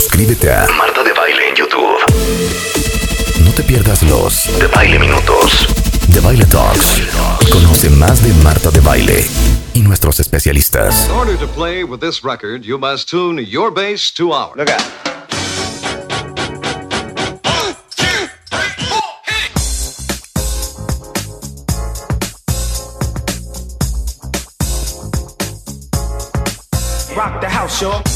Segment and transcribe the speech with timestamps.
[0.00, 1.98] suscríbete a Marta de Baile en YouTube.
[3.44, 5.66] No te pierdas los de Baile Minutos,
[6.08, 7.02] de Baile Talks.
[7.52, 9.26] Conoce más de Marta de Baile
[9.74, 11.04] y nuestros especialistas.
[11.04, 14.56] In order to play with this record, you must tune your bass to ours.
[14.56, 14.80] Look out.
[27.14, 28.09] Rock the house, y'all.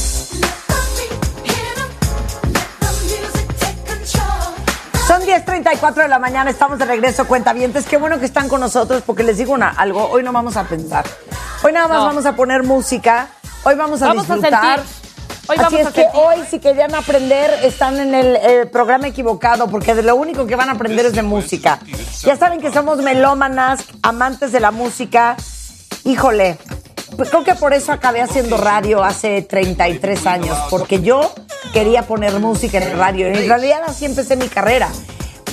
[5.81, 7.87] 10.34 de la mañana, estamos de regreso, cuentavientes.
[7.87, 10.65] Qué bueno que están con nosotros porque les digo una, algo, hoy no vamos a
[10.65, 11.05] pensar.
[11.63, 12.05] Hoy nada más No.
[12.07, 13.29] vamos a poner música,
[13.65, 14.79] hoy vamos a Vamos a disfrutar.
[14.81, 15.05] sentir.
[15.47, 16.21] Hoy Así vamos es a que sentir.
[16.21, 20.57] hoy si querían aprender están en el eh, programa equivocado porque de lo único que
[20.57, 21.79] van a aprender es de música.
[22.23, 25.37] Ya saben que somos melómanas, amantes de la música.
[26.05, 26.59] Híjole,
[27.17, 31.33] pues creo que por eso acabé haciendo radio hace 33 años, porque yo
[31.75, 33.27] quería poner música en el radio.
[33.27, 34.89] En realidad así empecé mi carrera.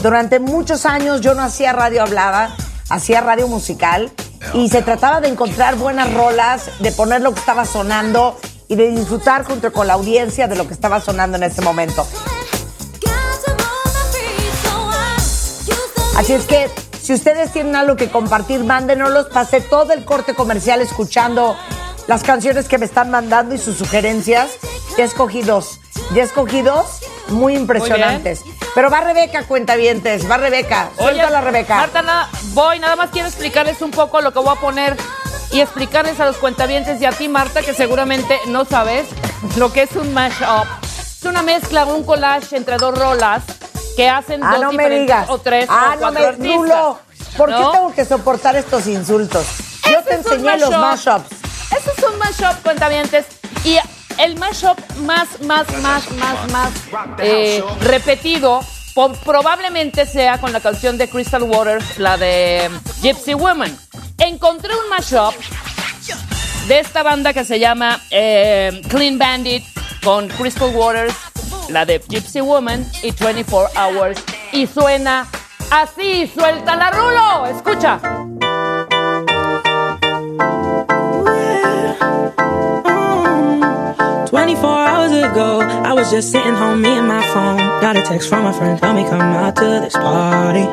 [0.02, 2.56] Durante muchos años yo no hacía radio hablada,
[2.90, 4.12] hacía radio musical
[4.56, 8.90] y se trataba de encontrar buenas rolas, de poner lo que estaba sonando y de
[8.90, 12.08] disfrutar junto con la audiencia de lo que estaba sonando en ese momento.
[16.18, 16.68] Así es que
[17.00, 19.28] si ustedes tienen algo que compartir, mándenoslos.
[19.28, 21.56] Pasé todo el corte comercial escuchando
[22.08, 24.50] las canciones que me están mandando y sus sugerencias.
[24.98, 25.80] Ya escogí dos.
[26.14, 28.44] Ya escogí dos muy impresionantes.
[28.76, 30.30] Pero va Rebeca, cuentavientes.
[30.30, 30.90] Va Rebeca.
[30.98, 31.78] Suéltala, Rebeca.
[31.78, 34.96] Marta, nada, voy, nada más quiero explicarles un poco lo que voy a poner
[35.52, 39.08] y explicarles a los cuentavientes y a ti, Marta, que seguramente no sabes
[39.58, 40.68] lo que es un mashup.
[40.84, 43.44] Es una mezcla, un collage entre dos rolas
[43.96, 45.30] que hacen ah, dos no me diferentes digas.
[45.30, 46.56] o tres ah, o no cuatro me artistas.
[46.58, 47.00] Rulo,
[47.38, 47.72] ¿Por qué ¿no?
[47.72, 49.46] tengo que soportar estos insultos?
[49.90, 51.14] Yo te enseñé los mashup.
[51.20, 51.32] mashups.
[51.78, 53.26] Eso es un mashup, cuentavientes.
[53.64, 53.78] Y
[54.22, 56.72] el mashup más, más, más, más, más
[57.20, 58.62] eh, repetido
[59.24, 62.70] probablemente sea con la canción de Crystal Waters, la de
[63.02, 63.76] Gypsy Woman.
[64.18, 65.34] Encontré un mashup
[66.68, 69.64] de esta banda que se llama eh, Clean Bandit
[70.04, 71.16] con Crystal Waters,
[71.70, 74.22] la de Gypsy Woman y 24 Hours.
[74.52, 75.28] Y suena
[75.72, 77.48] así, suelta la rulo.
[77.48, 78.00] Escucha.
[84.32, 87.58] 24 hours ago, I was just sitting home, me and my phone.
[87.82, 90.64] Got a text from a friend, tell me come out to this party.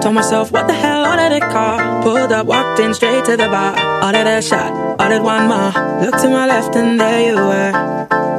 [0.00, 2.02] Told myself, what the hell, ordered a car.
[2.02, 3.76] Pulled up, walked in straight to the bar.
[4.02, 5.70] Ordered a shot, ordered one more.
[6.00, 7.72] Looked to my left and there you were.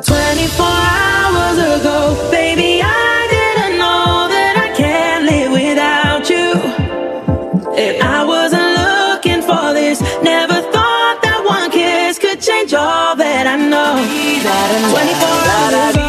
[0.02, 6.48] 24 hours ago, baby, I didn't know that I can't live without you.
[8.02, 8.07] I
[13.48, 13.96] that I know.
[14.92, 15.24] 24
[15.56, 16.08] hours ago.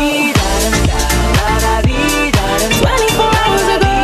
[2.83, 3.95] 24 hours ago.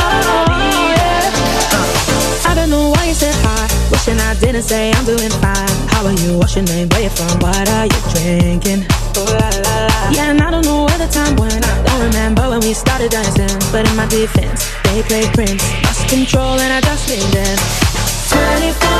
[0.00, 0.44] Oh.
[2.44, 3.64] I don't know why you said hi.
[3.90, 5.76] Wishing I didn't say I'm doing fine.
[5.88, 6.36] How are you?
[6.38, 6.88] What's your name?
[6.90, 7.38] Where you from?
[7.40, 8.84] What are you drinking?
[10.12, 11.64] Yeah, and I don't know where the time went.
[11.64, 13.48] I don't remember when we started dancing.
[13.72, 15.64] But in my defense, they played Prince.
[15.84, 17.58] Lost control and I just leaned in.
[18.28, 18.93] 24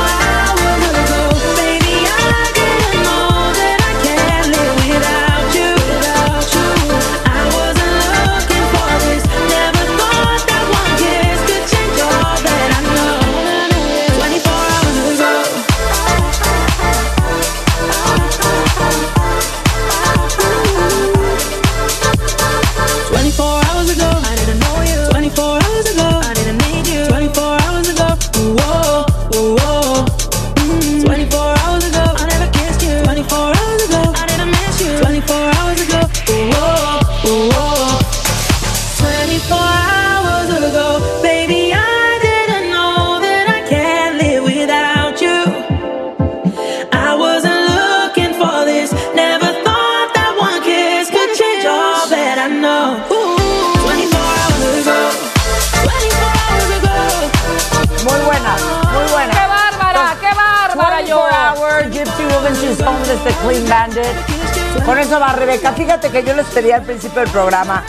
[66.85, 67.83] principio del programa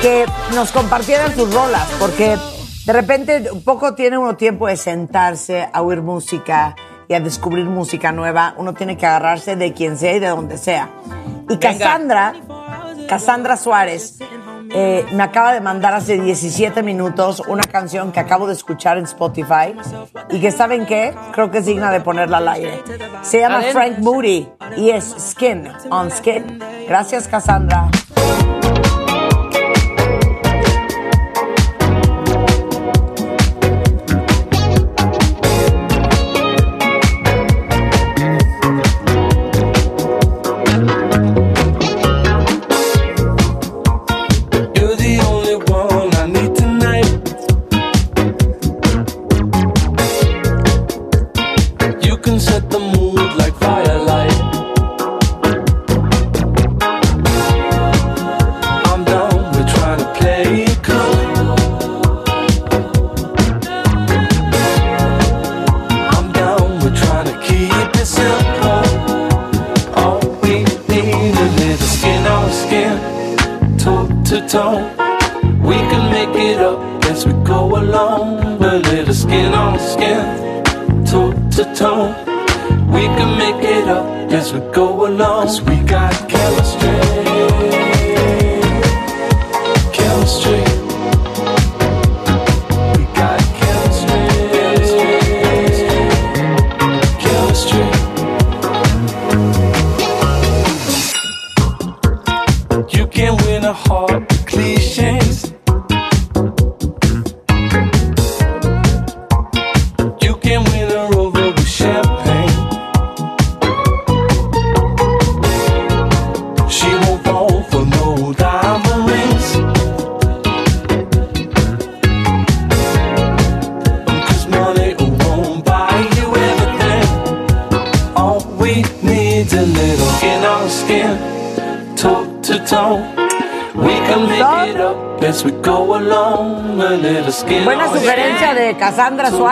[0.00, 0.24] que
[0.54, 2.38] nos compartieran sus rolas, porque
[2.86, 6.76] de repente poco tiene uno tiempo de sentarse a oír música
[7.08, 8.54] y a descubrir música nueva.
[8.56, 10.90] Uno tiene que agarrarse de quien sea y de donde sea.
[11.50, 11.60] Y Venga.
[11.60, 12.34] Cassandra,
[13.08, 14.18] Cassandra Suárez,
[14.70, 19.04] eh, me acaba de mandar hace 17 minutos una canción que acabo de escuchar en
[19.04, 19.74] Spotify
[20.30, 22.82] y que saben qué, creo que es digna de ponerla al aire.
[23.22, 26.58] Se llama Frank Moody y es Skin on Skin.
[26.86, 27.90] Gracias Cassandra.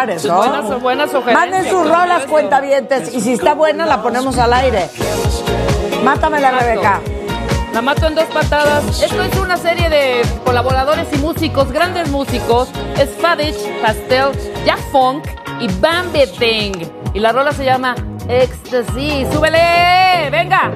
[0.07, 0.37] ¿no?
[0.37, 1.51] Buenas, buenas sugerencias.
[1.51, 4.89] Manden sus rolas, cuentavientes, y si está buena la ponemos al aire.
[6.03, 7.01] Mátame la Rebeca.
[7.73, 9.03] La mato en dos patadas.
[9.03, 12.71] Esto es una serie de colaboradores y músicos, grandes músicos.
[12.99, 14.31] Es Fadich, Pastel,
[14.65, 15.27] Jack Funk
[15.61, 16.73] y Bambi Thing.
[17.13, 17.95] Y la rola se llama
[18.29, 19.27] Ecstasy.
[19.31, 20.31] ¡Súbele!
[20.31, 20.73] ¡Venga!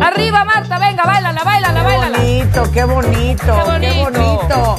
[0.00, 2.18] Arriba, Marta, venga, bailala, bailala, bailala.
[2.18, 4.10] Qué bonito, qué bonito, qué bonito.
[4.10, 4.78] Qué bonito.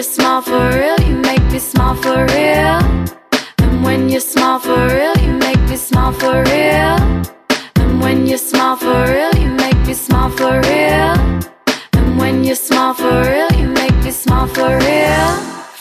[0.00, 2.80] you smile for real, you make me smile for real.
[3.58, 6.96] And when you smile for real, you make me smile for real.
[7.80, 11.12] And when you smile for real, you make me smile for real.
[11.98, 15.30] And when you smile for real, you make me smile for real.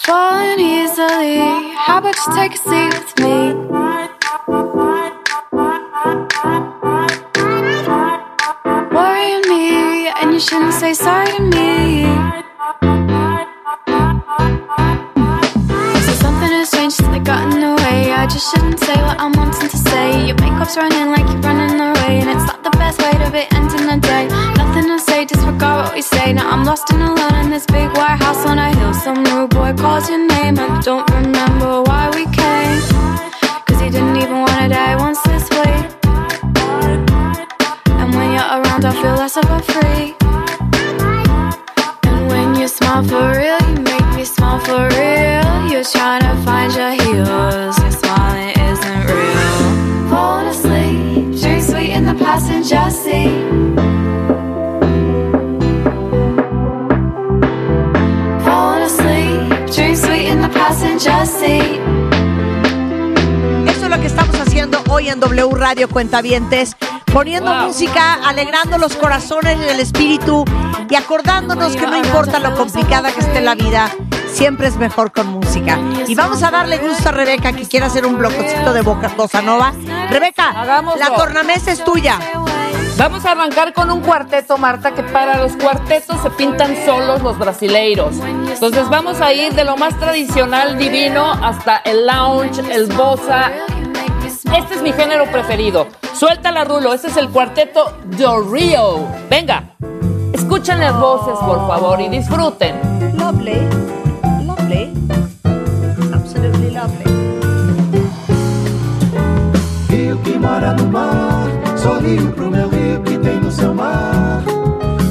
[0.05, 1.39] Falling easily,
[1.85, 3.37] how about you take a seat with me?
[8.97, 11.68] Worrying me, and you shouldn't say sorry to me.
[18.39, 20.27] Just shouldn't say what I'm wanting to say.
[20.27, 23.43] Your makeup's running like you're running away, and it's not the best way to be
[23.51, 24.27] ending the day.
[24.55, 26.31] Nothing to say, disregard what we say.
[26.31, 28.93] Now I'm lost and alone in this big white house on a hill.
[28.93, 31.88] Some rude boy calls your name, I don't remember
[65.13, 66.75] en W Radio Cuentavientes,
[67.11, 67.67] poniendo Wow.
[67.67, 70.45] música, alegrando los corazones y el espíritu
[70.89, 73.89] y acordándonos que no importa lo complicada que esté la vida,
[74.31, 75.77] siempre es mejor con música.
[76.07, 79.41] Y vamos a darle gusto a Rebeca que quiere hacer un blococito de boca bossa
[79.41, 79.73] nova.
[80.09, 80.99] Rebeca, Hagámoslo.
[80.99, 82.19] la tornamesa es tuya.
[82.97, 87.39] Vamos a arrancar con un cuarteto, Marta, que para los cuartetos se pintan solos los
[87.39, 88.13] brasileiros.
[88.17, 93.51] Entonces vamos a ir de lo más tradicional, divino, hasta el lounge, el bossa.
[94.55, 95.87] Este es mi género preferido.
[96.13, 96.93] Suéltala, Rulo.
[96.93, 99.07] Este es el cuarteto Do Rio.
[99.29, 99.75] Venga,
[100.33, 102.75] escuchen las voces, por favor, y disfruten.
[103.17, 103.67] Lovely,
[104.45, 104.91] lovely,
[106.13, 107.05] absolutely lovely.
[109.89, 114.43] Rio que mora no mar, sorrio pro meu rio que tem no seu mar.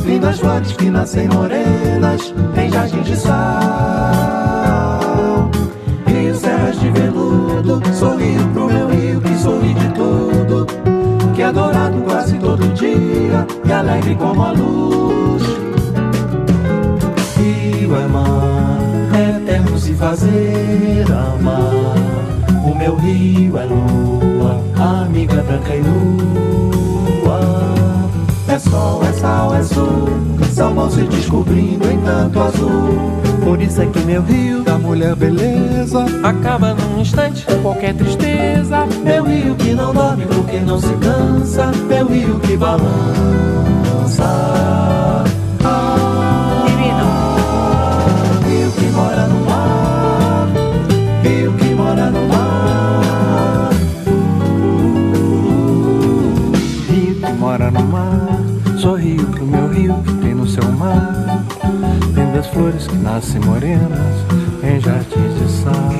[0.04, 3.38] Lindas flores que nascem morenas em jardim de sal.
[6.07, 8.67] Rio, serras de veludo, sorrio pro
[9.20, 10.66] que sorri de tudo.
[11.34, 15.42] Que é dourado quase todo dia e alegre como a luz.
[17.37, 18.78] Rio é mar,
[19.14, 21.94] é eterno se fazer amar.
[22.64, 24.60] O meu rio é lua,
[25.04, 27.77] amiga branca e nua.
[28.58, 30.08] É sol, é sal, é sul,
[30.52, 32.98] são bons se descobrindo em tanto azul.
[33.44, 38.84] Por isso é que meu rio da mulher beleza acaba num instante qualquer tristeza.
[39.04, 42.88] Meu rio que não dorme porque não se cansa, meu rio que balança.
[58.78, 61.44] Sorrio pro meu rio que tem no seu mar.
[62.14, 64.14] Lindas flores que nascem morenas
[64.62, 65.90] em jardins de sal.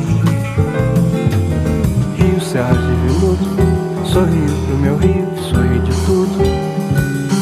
[2.17, 6.39] Rio, serras de veludo, sorrio pro meu rio que sorri de tudo.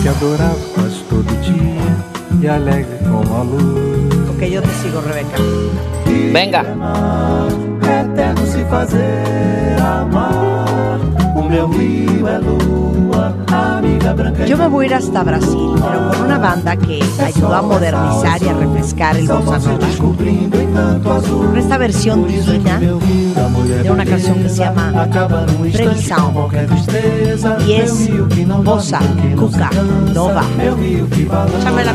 [0.03, 4.31] Que adorava quase todo dia e alegre como a luz.
[4.31, 5.37] Ok, yo te sigo, Rebeca.
[6.33, 6.65] Venga.
[7.89, 10.99] É eterno se fazer amar.
[11.37, 12.76] O meu rio é e
[14.47, 18.43] Yo me voy a ir hasta Brasil, pero con una banda que ayudó a modernizar
[18.43, 19.87] y a refrescar el bossa nova.
[21.03, 24.93] Con esta versión divina de una canción que se llama
[25.73, 26.49] Previsão.
[27.67, 28.09] Y es
[28.63, 29.01] bossa,
[29.37, 29.71] cuca,
[30.15, 30.45] nova.
[31.59, 31.93] Échamela.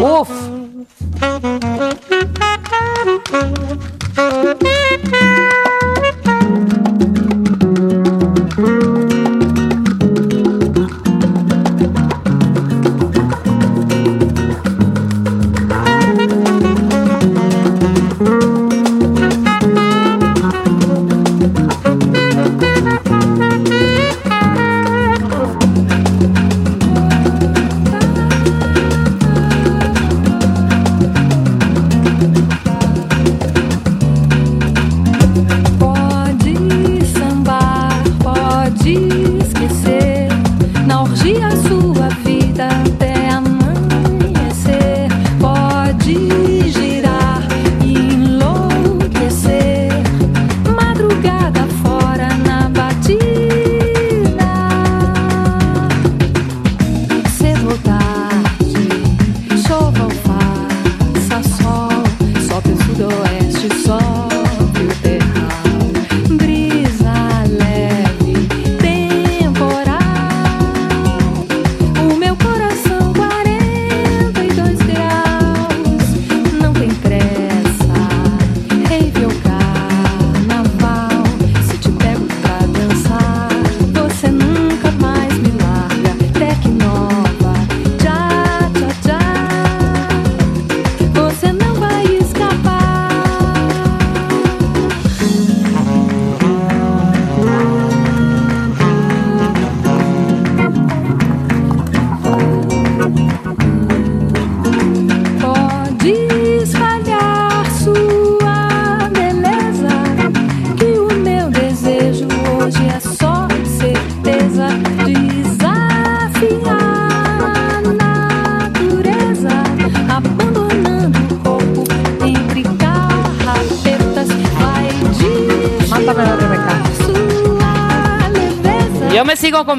[0.00, 0.28] Uf.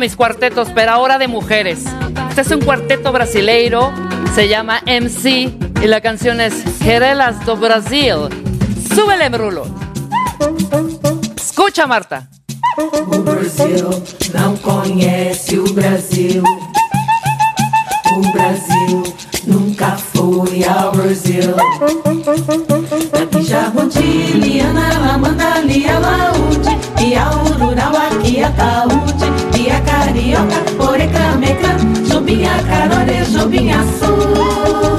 [0.03, 1.85] mis cuartetos, pero ahora de mujeres.
[2.27, 3.93] Este es un cuarteto brasileiro,
[4.35, 5.49] se llama MC
[5.81, 8.27] y la canción es Gerelas do Brasil.
[8.93, 9.65] Súbele, Brulo.
[11.37, 12.27] Escucha, Marta.
[12.77, 16.43] O Brasil não conhece o Brasil.
[18.11, 19.03] O Brasil
[19.47, 21.55] nunca foi ao Brasil.
[23.09, 27.15] Daqui Jagundi, Liana, Amanda, Lia, Laúde, e
[27.57, 29.12] rural aqui a Taúde.
[30.23, 34.92] tapioca, orecrã, mecrã, jubinha, carone, jubinha sul.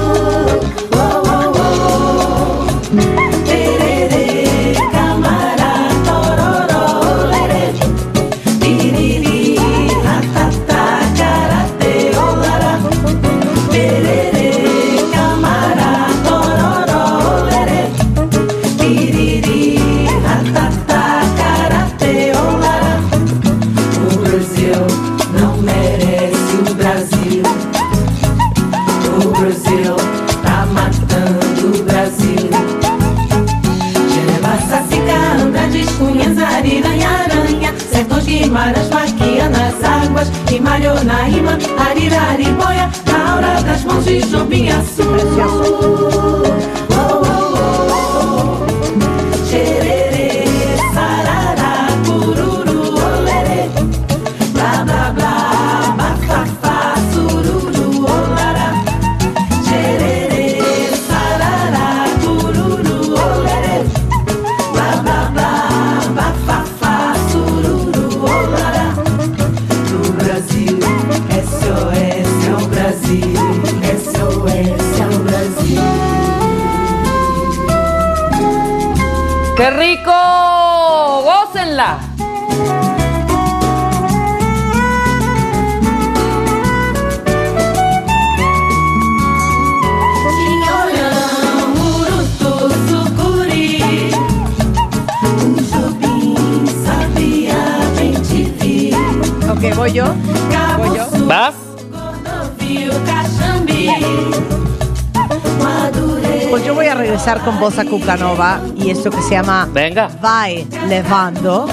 [108.77, 110.07] Y esto que se llama Venga.
[110.21, 111.67] Vai Levando.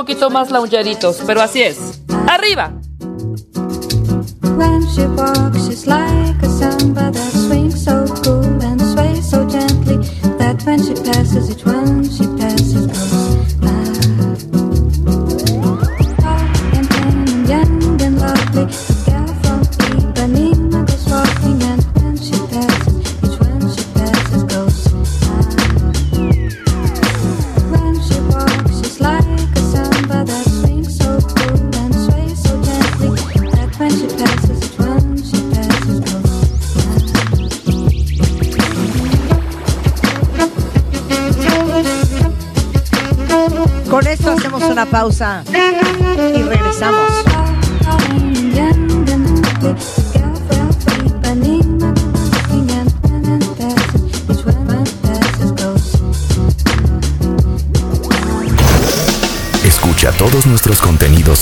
[0.00, 2.00] Poquito más laungeritos, pero así es.
[2.26, 2.72] ¡Arriba!
[4.56, 8.49] When she walks, she's like a samba that swings so cool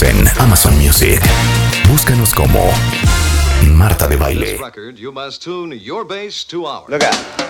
[0.02, 1.20] en Amazon Music.
[1.88, 2.70] Búscanos como
[3.66, 4.58] Marta de Baile.
[6.88, 7.48] Look out.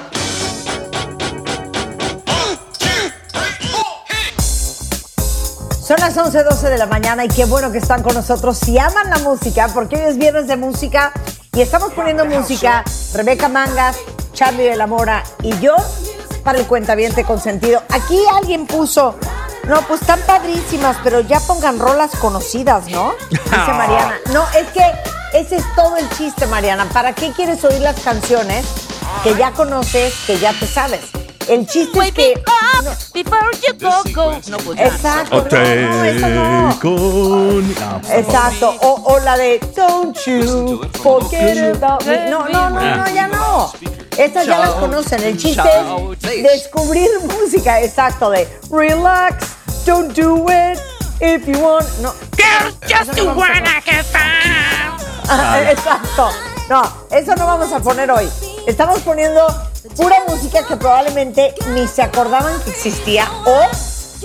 [5.82, 8.58] Son las 11.12 de la mañana y qué bueno que están con nosotros.
[8.58, 11.12] Si aman la música, porque hoy es viernes de música
[11.52, 12.84] y estamos poniendo música,
[13.14, 13.96] Rebeca Mangas,
[14.32, 15.76] Charlie de la Mora y yo
[16.44, 17.82] para el cuentaviente consentido.
[17.90, 19.18] Aquí alguien puso,
[19.68, 23.12] no, pues están padrísimas, pero ya pongan rolas conocidas, ¿no?
[23.30, 24.18] Dice Mariana.
[24.32, 24.82] No, es que
[25.32, 26.86] ese es todo el chiste, Mariana.
[26.86, 28.66] ¿Para qué quieres oír las canciones
[29.22, 31.02] que ya conoces, que ya te sabes?
[31.48, 32.34] El chiste es que...
[32.82, 34.38] no, Before you go, go.
[34.48, 34.78] No, pues.
[34.80, 38.00] Exacto, no, no, no.
[38.12, 42.30] Exacto, o, o la de Don't you forget about me.
[42.30, 43.72] No, no, no, no, ya no.
[44.18, 45.22] Esas ya las conocen.
[45.22, 45.68] El chiste
[46.22, 49.57] es descubrir música, exacto, de relax,
[49.88, 50.78] don't do it
[51.18, 51.86] if you want.
[52.02, 52.12] No.
[52.86, 53.82] Just Eso no vamos a
[55.30, 56.30] Ah, Exacto.
[56.68, 58.28] No, eso no vamos a poner hoy.
[58.66, 59.46] Estamos poniendo
[59.96, 63.68] pura música que probablemente ni se acordaban que existía o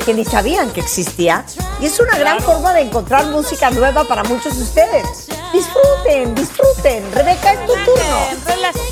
[0.05, 1.45] que ni sabían que existía.
[1.79, 5.27] Y es una gran forma de encontrar música nueva para muchos de ustedes.
[5.51, 7.11] Disfruten, disfruten.
[7.13, 8.17] Rebeca, es tu turno.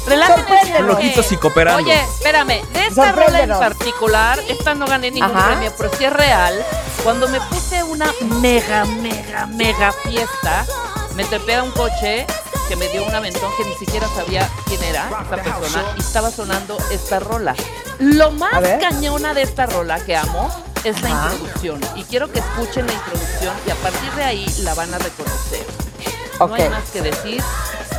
[0.08, 0.80] Relájense.
[0.82, 1.84] Loquitos y cooperando.
[1.84, 5.52] Oye, espérame, de esta rola en particular, esta no gané ningún Ajá.
[5.52, 6.54] premio, pero sí es real.
[7.04, 10.66] Cuando me puse una mega, mega, mega fiesta,
[11.16, 12.28] me trepé a un coche
[12.68, 16.30] que me dio un aventón que ni siquiera sabía quién era esta persona y estaba
[16.32, 17.56] sonando esta rola.
[18.00, 20.50] Lo más cañona de esta rola que amo
[20.84, 21.32] es la Ajá.
[21.34, 21.80] introducción.
[21.96, 25.66] Y quiero que escuchen la introducción y a partir de ahí la van a reconocer.
[26.40, 26.60] No Ok.
[26.60, 27.44] hay más que decir.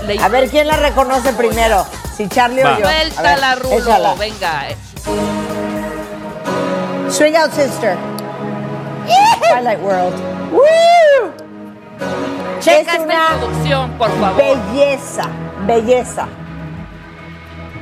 [0.07, 1.87] La A ver, ¿quién la reconoce primero?
[2.17, 2.75] Si Charlie Va.
[2.75, 2.87] o yo.
[2.87, 4.15] A Suelta ver, la rulo, échala.
[4.15, 4.69] venga.
[4.71, 4.77] eh.
[7.11, 7.97] Swing Out Sister.
[9.51, 10.15] Twilight World.
[10.53, 11.33] ¡Woo!
[12.61, 14.37] Checa Es esta una introducción, por favor.
[14.37, 15.25] Belleza,
[15.67, 16.27] belleza.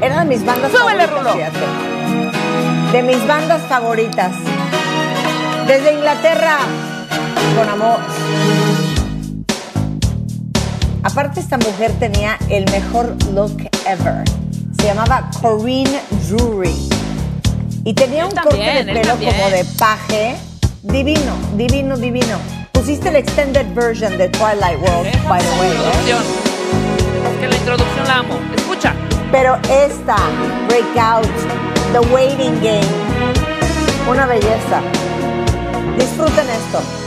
[0.00, 1.18] Era de mis bandas Súbele, favoritas.
[1.18, 1.32] Rulo.
[1.32, 2.92] fíjate.
[2.92, 4.32] De mis bandas favoritas.
[5.70, 6.59] Desde Inglaterra,
[7.56, 8.00] con amor.
[11.04, 13.56] Aparte, esta mujer tenía el mejor look
[13.87, 14.24] ever.
[14.76, 16.74] Se llamaba Corinne Drury.
[17.85, 20.35] Y tenía Él un también, corte de pelo como de paje.
[20.83, 22.38] Divino, divino, divino.
[22.72, 25.74] Pusiste la extended version de Twilight World, Esa by the way, ¿eh?
[25.76, 26.22] introducción.
[27.33, 28.35] Es que la introducción la amo.
[28.56, 28.92] Escucha.
[29.30, 30.16] Pero esta,
[30.66, 31.30] Breakout,
[31.92, 32.88] The Waiting Game,
[34.11, 34.83] una belleza.
[35.98, 36.99] Disfruten esto.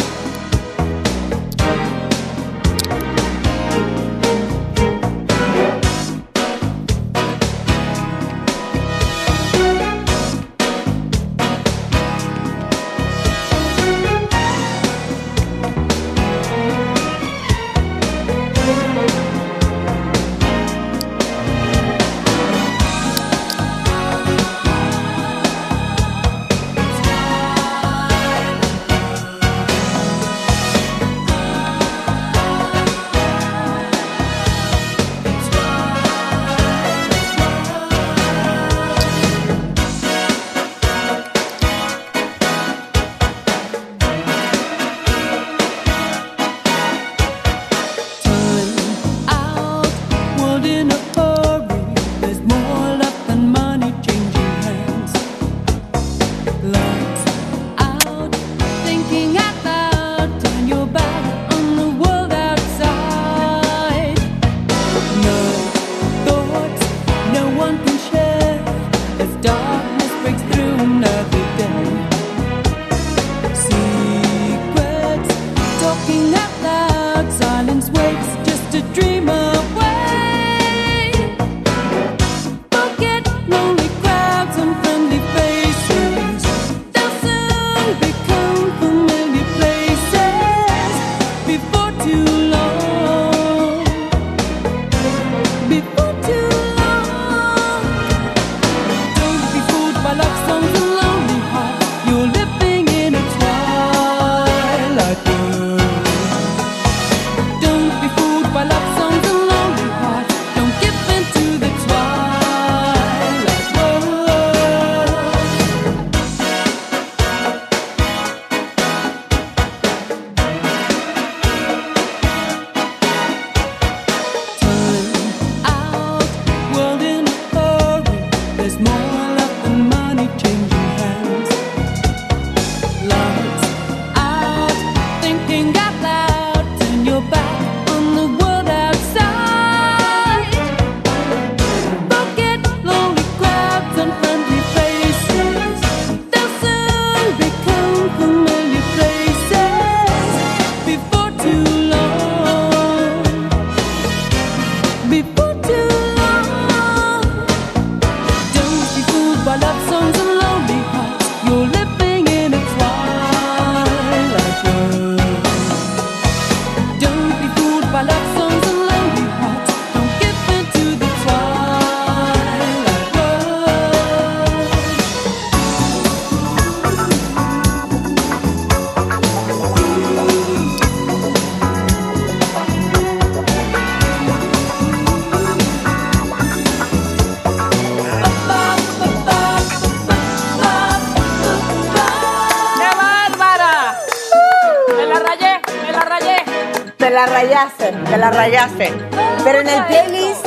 [199.43, 200.45] Pero en el playlist,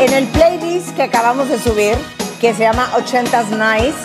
[0.00, 1.96] en el playlist que acabamos de subir,
[2.40, 3.96] que se llama 80s Nice,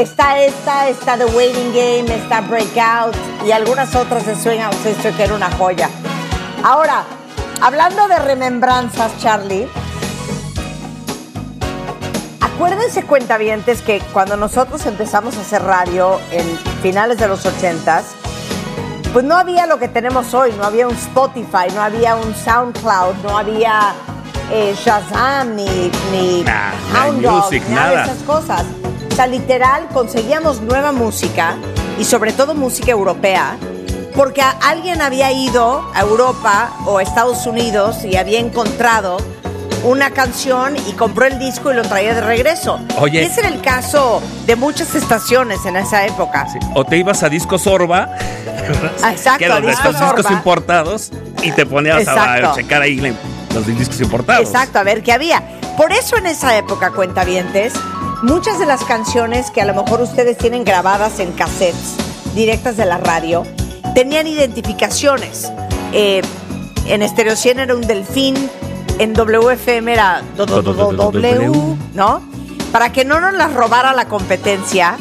[0.00, 3.14] está esta, está The Waiting Game, está Breakout
[3.46, 5.90] y algunas otras de Swing Out Sister que era una joya.
[6.64, 7.04] Ahora,
[7.60, 9.68] hablando de remembranzas, Charlie,
[12.40, 16.46] acuérdense cuentavientes que cuando nosotros empezamos a hacer radio en
[16.80, 18.21] finales de los 80s,
[19.12, 23.16] pues no había lo que tenemos hoy, no había un Spotify, no había un SoundCloud,
[23.22, 23.92] no había
[24.50, 27.96] eh, Shazam ni, ni Nah, no hay Hound Dog, music, nada, nada.
[28.06, 28.64] de esas cosas.
[29.10, 31.56] O sea, literal, conseguíamos nueva música
[31.98, 33.58] y sobre todo música europea,
[34.16, 39.18] porque alguien había ido a Europa o a Estados Unidos y había encontrado
[39.84, 42.80] una canción y compró el disco y lo traía de regreso.
[42.98, 43.22] Oye.
[43.22, 46.46] Y ese era el caso de muchas estaciones en esa época.
[46.74, 48.08] O te ibas a Disco Sorba,
[49.10, 51.10] Exacto, que estos discos importados,
[51.42, 52.50] y te ponías a, Exacto.
[52.50, 53.14] a checar ahí
[53.54, 54.46] los discos importados.
[54.46, 55.42] Exacto, a ver qué había.
[55.76, 57.72] Por eso en esa época, cuentavientes,
[58.22, 61.94] muchas de las canciones que a lo mejor ustedes tienen grabadas en cassettes
[62.34, 63.44] directas de la radio,
[63.94, 65.50] tenían identificaciones.
[65.92, 66.22] Eh,
[66.86, 68.50] en Stereo 100 era un delfín,
[68.98, 71.50] en WFM era do- do- do- do- W,
[71.94, 72.22] ¿no?
[72.70, 74.96] Para que no nos las robara la competencia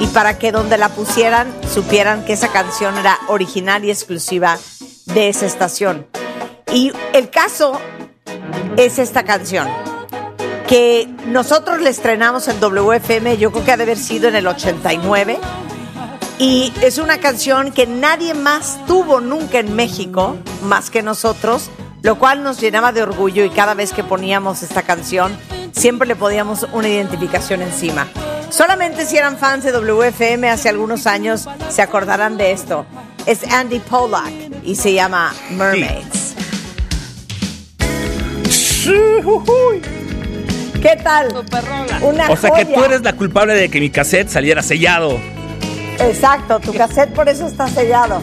[0.00, 4.58] y para que donde la pusieran supieran que esa canción era original y exclusiva
[5.06, 6.06] de esa estación.
[6.72, 7.80] Y el caso
[8.76, 9.68] es esta canción
[10.66, 14.46] que nosotros le estrenamos en WFM, yo creo que ha de haber sido en el
[14.46, 15.38] 89.
[16.38, 21.70] Y es una canción que nadie más tuvo nunca en México, más que nosotros,
[22.02, 25.36] lo cual nos llenaba de orgullo y cada vez que poníamos esta canción,
[25.72, 28.08] siempre le podíamos una identificación encima.
[28.54, 32.86] Solamente si eran fans de WFM hace algunos años se acordarán de esto.
[33.26, 36.36] Es Andy Pollack y se llama Mermaids.
[40.80, 41.34] ¿Qué tal?
[42.02, 45.18] Una O sea que tú eres la culpable de que mi cassette saliera sellado.
[45.98, 48.22] Exacto, tu cassette por eso está sellado.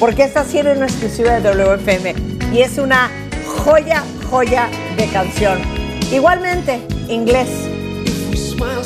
[0.00, 2.16] Porque esta sí era una exclusiva de WFM.
[2.52, 3.08] Y es una
[3.46, 5.60] joya, joya de canción.
[6.10, 7.69] Igualmente, inglés.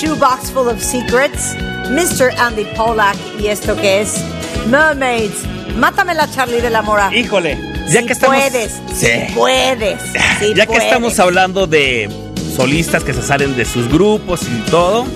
[0.00, 1.54] Shoebox Full of Secrets,
[1.90, 2.30] Mr.
[2.38, 4.14] Andy Pollack y esto que es
[4.68, 5.42] Mermaids.
[5.76, 7.14] Mátame la Charlie de la Mora.
[7.14, 7.58] Híjole,
[7.88, 8.36] ya Si que estamos.
[8.36, 9.06] puedes, Sí.
[9.06, 10.00] si puedes,
[10.38, 12.08] si ya que estamos hablando de
[12.56, 15.06] solistas que se salen de sus grupos y todo,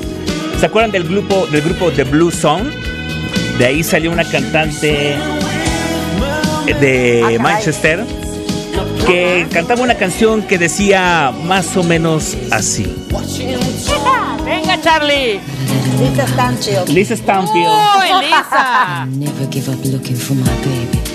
[0.61, 2.65] ¿se acuerdan del grupo del grupo The Blue Song?
[3.59, 5.17] De ahí salió una cantante
[6.81, 7.43] de Ah.
[7.43, 8.05] Manchester
[9.07, 12.87] que cantaba una canción que decía más o menos así.
[14.85, 15.41] Charlie.
[15.99, 16.89] Lisa Stanfield.
[16.91, 17.73] Lisa Stanfield.
[17.99, 19.09] ¡Uy, Lisa!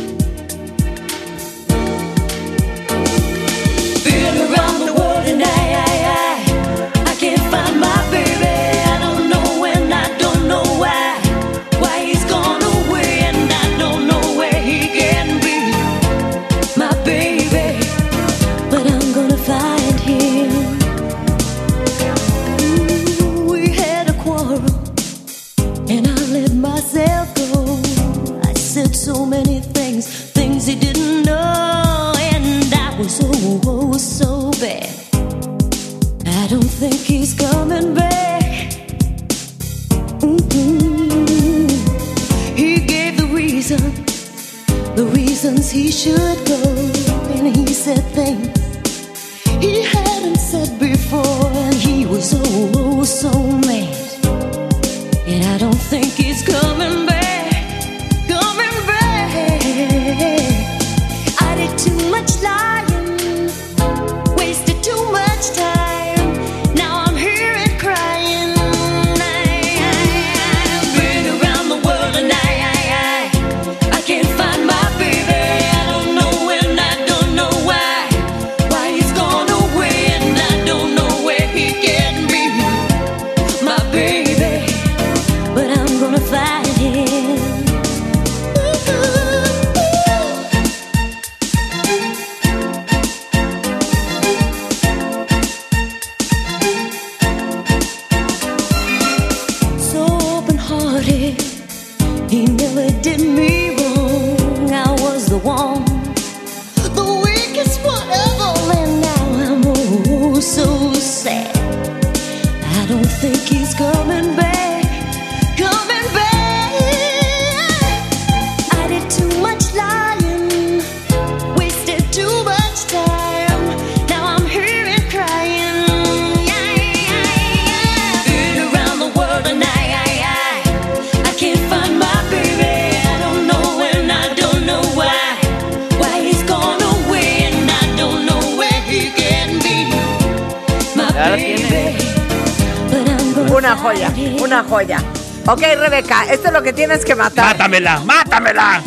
[146.89, 147.45] tienes que matar.
[147.45, 148.81] Mátamela, mátamela.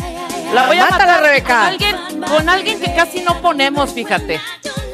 [0.53, 1.55] La voy a Mátala, matar Rebeca.
[1.59, 4.41] Con alguien, con alguien que casi no ponemos, fíjate.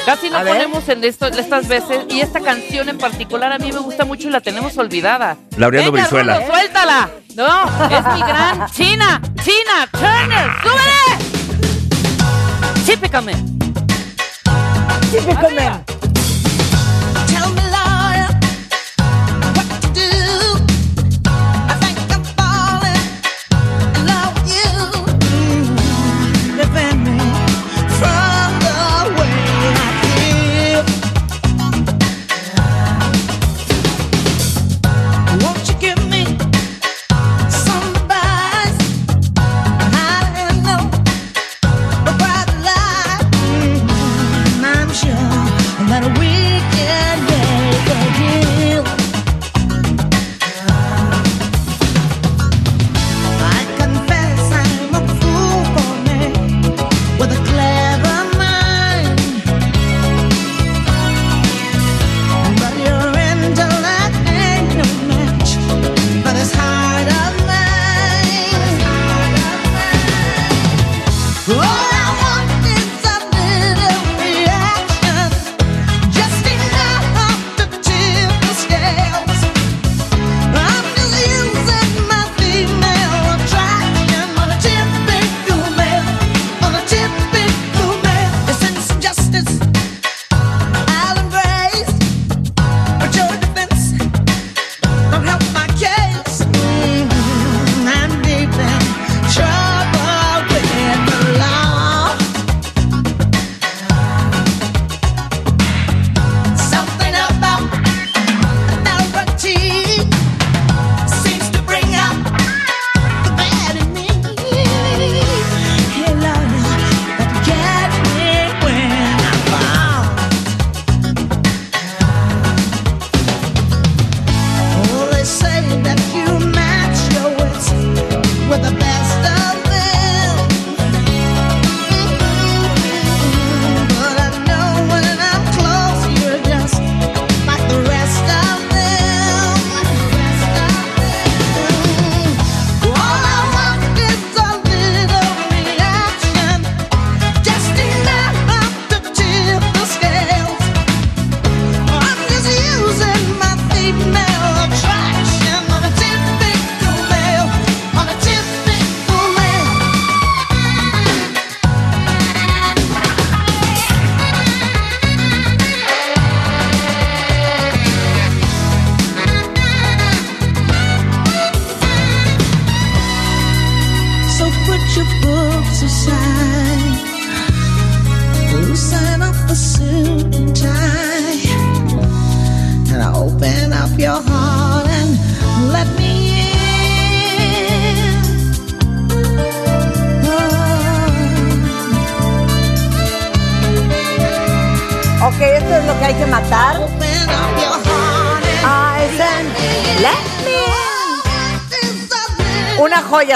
[0.06, 2.06] Casi no ponemos en estas veces.
[2.10, 5.38] Y esta canción en particular a mí me gusta mucho y la tenemos olvidada.
[5.58, 6.46] Laureano Brizuela.
[6.46, 7.10] Suéltala.
[7.36, 10.52] No, es mi gran China, China Turner.
[10.62, 11.18] ¡Súbele!
[12.86, 13.68] Típicamente.
[15.12, 15.89] Típicamente.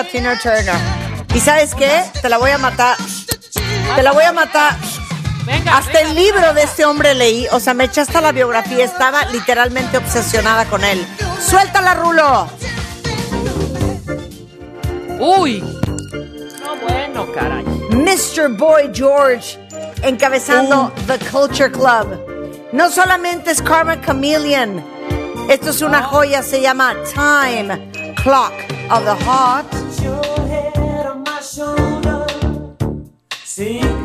[0.02, 0.74] Tina Turner.
[1.36, 2.04] ¿Y sabes qué?
[2.20, 2.98] Te la voy a matar.
[3.96, 4.76] Te la voy a matar.
[5.72, 9.26] Hasta el libro de este hombre leí, o sea, me eché hasta la biografía, estaba
[9.26, 11.06] literalmente obsesionada con él.
[11.39, 12.50] ¡Suéltala, Rulo!
[15.20, 15.60] Uy.
[15.60, 17.64] No, bueno, caray.
[17.91, 18.50] Mr.
[18.58, 19.60] Boy George
[20.02, 22.20] encabezando The Culture Club.
[22.72, 24.84] No solamente es Karma Chameleon,
[25.50, 28.54] esto es una joya, se llama Time Clock
[28.89, 29.82] of the Heart.
[30.04, 32.28] Your head on my shoulder,
[33.45, 34.03] sink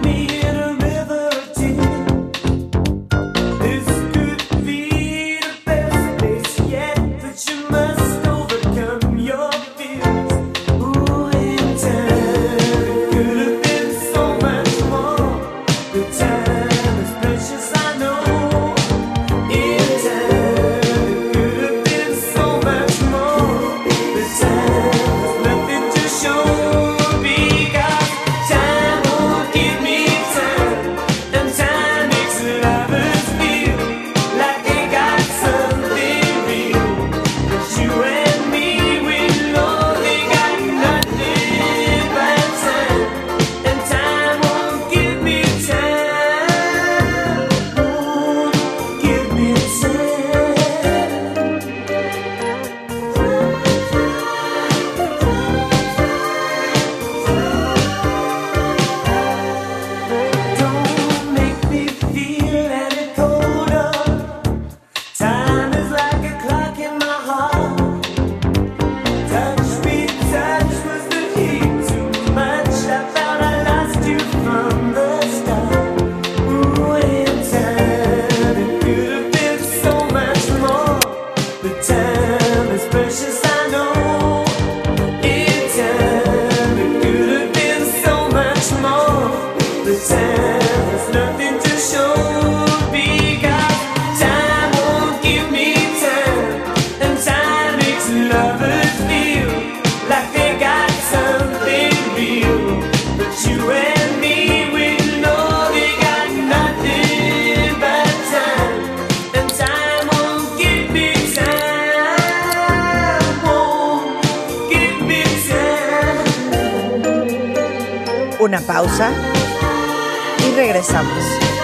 [120.59, 121.58] regresamos.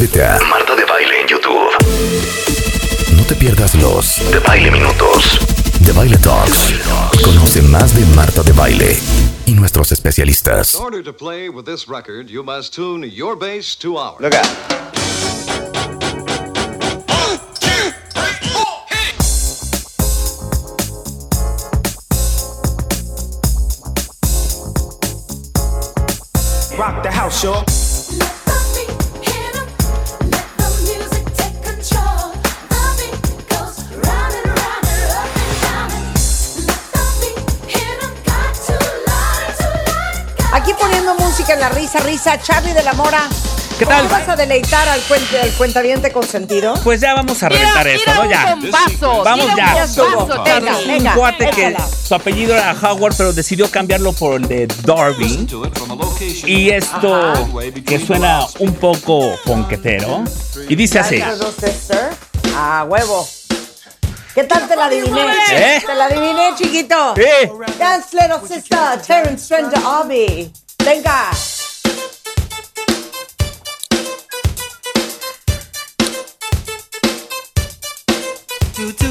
[0.00, 1.68] Suscríbete a Marta de Baile en YouTube.
[3.16, 5.38] No te pierdas los de Baile Minutos,
[5.80, 6.72] de Baile Talks.
[7.12, 8.98] Y conoce más de Marta de Baile
[9.44, 10.74] y nuestros especialistas.
[10.74, 14.20] In order to play with this record, you must tune your bass to ours.
[14.20, 14.99] Look out.
[41.52, 43.28] En la risa, risa, Charlie de la Mora.
[43.78, 44.02] ¿Qué tal?
[44.02, 46.74] ¿Cómo vas a deleitar al, cuente, al cuentaviente consentido?
[46.84, 48.30] Pues ya vamos a reventar esto, ¿no?
[48.30, 48.54] Ya.
[48.54, 50.04] bombazo, Vamos tira ya.
[50.04, 51.76] un bombazo, Venga, un venga, cuate que
[52.06, 55.48] su apellido era Howard, pero decidió cambiarlo por el de Darby.
[56.44, 57.48] Y esto
[57.86, 60.22] que suena un poco ponquetero.
[60.68, 61.22] Y dice así.
[62.54, 63.26] Ah, huevo.
[64.34, 65.20] ¿Qué tal te la adiviné?
[65.52, 65.82] ¿Eh?
[65.84, 67.14] Te la adiviné, chiquito.
[67.16, 67.50] Sí.
[67.78, 70.52] Dance Little Sister, Terence Trent D'Arby.
[70.84, 71.30] Venga.
[78.76, 79.09] Do, do.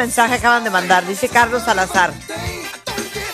[0.00, 1.06] mensaje acaban de mandar.
[1.06, 2.10] Dice Carlos Salazar.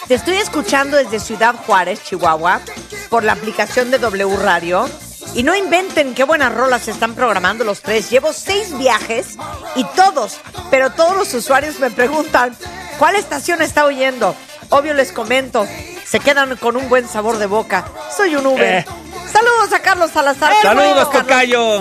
[0.08, 2.60] Te estoy escuchando desde Ciudad Juárez, Chihuahua,
[3.08, 4.90] por la aplicación de W Radio.
[5.34, 8.10] Y no inventen qué buenas rolas se están programando los tres.
[8.10, 9.36] Llevo seis viajes
[9.76, 12.56] y todos, pero todos los usuarios me preguntan,
[12.98, 14.34] ¿cuál estación está oyendo?
[14.70, 15.68] Obvio les comento,
[16.04, 17.84] se quedan con un buen sabor de boca.
[18.16, 18.78] Soy un Uber.
[18.78, 18.86] Eh.
[19.32, 20.52] Saludos a Carlos Salazar.
[20.52, 21.80] Eh, Saludos, Tocayo.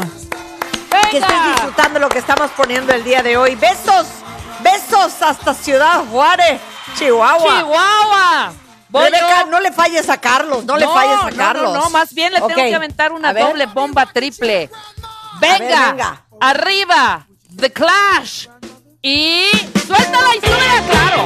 [1.09, 3.55] Que estés disfrutando lo que estamos poniendo el día de hoy.
[3.55, 4.24] Besos.
[4.65, 6.59] Besos hasta Ciudad Juárez,
[6.97, 7.59] Chihuahua.
[7.59, 8.53] Chihuahua.
[8.89, 11.71] Voy Rebeca, no le falles a Carlos, no, le falles a Carlos.
[11.71, 11.89] No, no, no.
[11.91, 12.55] más bien le okay.
[12.55, 14.71] tengo que aventar una doble bomba triple.
[15.39, 18.47] Venga, venga, arriba, The Clash.
[19.03, 19.49] Y
[19.85, 21.25] suéltala y súbela, claro.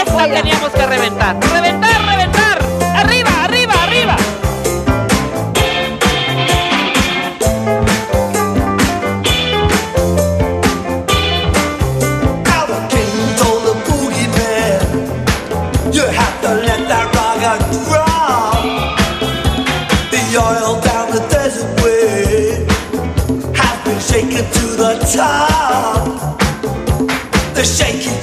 [0.00, 1.36] Esta teníamos que reventar.
[1.40, 2.41] Reventar, reventar.
[24.82, 26.34] the top.
[27.54, 28.21] They're shaking.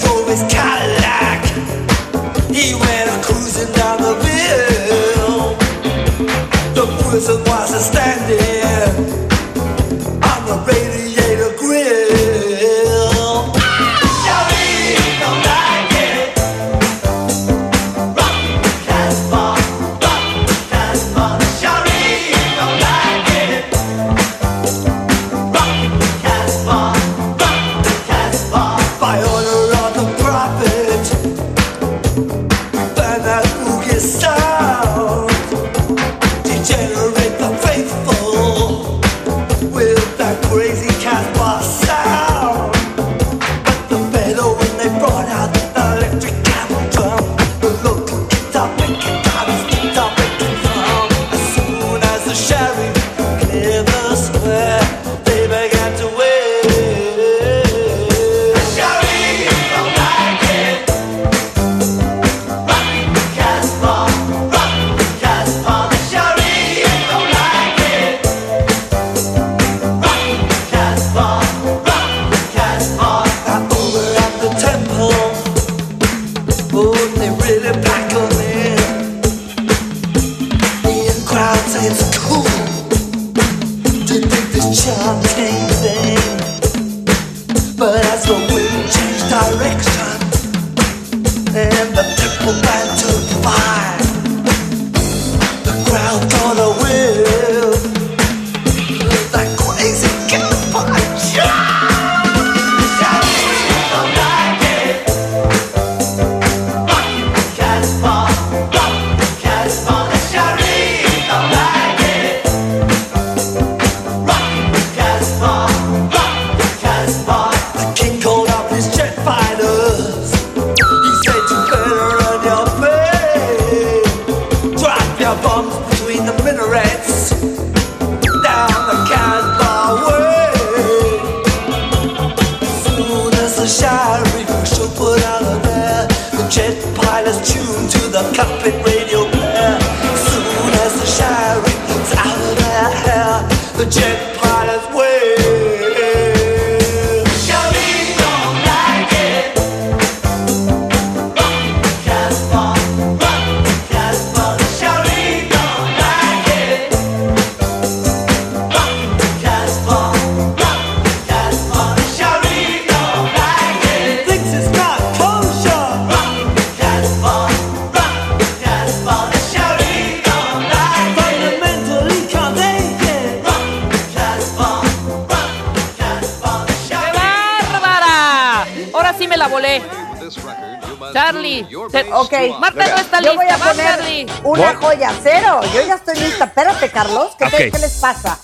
[188.13, 188.39] Pasa?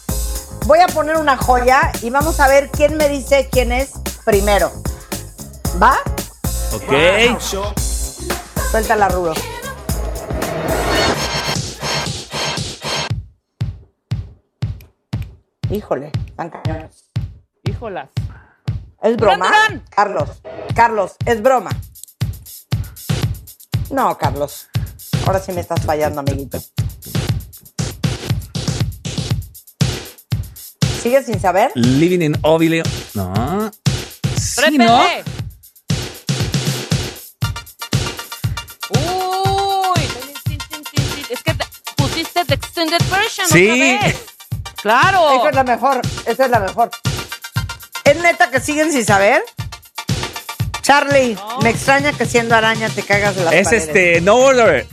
[0.67, 3.93] Voy a poner una joya y vamos a ver quién me dice quién es
[4.23, 4.71] primero.
[5.81, 5.97] ¿Va?
[6.71, 7.39] Ok.
[8.69, 9.33] Suéltala, Rulo.
[15.71, 17.09] Híjole, están cañones.
[17.63, 18.09] Híjolas.
[19.01, 19.47] ¿Es broma?
[19.47, 19.85] Durán, Durán.
[19.89, 20.29] Carlos,
[20.75, 21.71] Carlos, es broma.
[23.89, 24.67] No, Carlos.
[25.25, 26.59] Ahora sí me estás fallando, amiguito.
[31.05, 31.69] ¿Sigues sin saber?
[31.75, 32.81] Living in Ovile.
[33.13, 33.69] No.
[34.35, 34.75] Sí.
[38.89, 40.01] Uy.
[41.29, 43.69] Es que te- pusiste the extended version Sí.
[43.69, 44.15] otra vez.
[44.81, 45.35] Claro.
[45.39, 46.89] Esa es la mejor, esa es la mejor.
[48.03, 49.43] ¿Es neta que siguen sin saber?
[50.81, 53.87] Charlie, me extraña que siendo araña te cagas de las Es paredes.
[53.89, 54.21] este.
[54.21, 54.87] No order.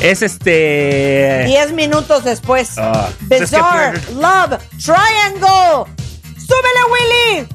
[0.00, 1.44] Es este.
[1.46, 2.78] Diez minutos después.
[2.78, 5.92] Ah, es que Bizarre Love Triangle.
[6.36, 7.48] ¡Súbele, Willy!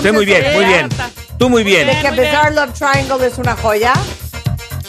[0.00, 0.88] ¿Hay Sí, muy bien, muy bien.
[1.38, 1.86] Tú muy bien.
[1.86, 3.92] De que Bizarre Love Triangle es una joya.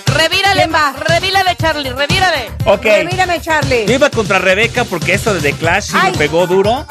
[0.06, 0.94] Revírale, ¿Quién va?
[1.08, 2.52] revírale, Charlie, revírale.
[2.66, 2.86] Ok.
[3.10, 3.86] Mírame, Charlie.
[3.88, 6.12] Yo iba contra Rebeca porque esto de The Clash sí Ay.
[6.12, 6.86] me pegó duro.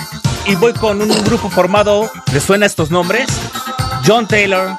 [0.47, 2.11] Y voy con un grupo formado.
[2.33, 3.29] ¿Les suena estos nombres?
[4.07, 4.77] John Taylor,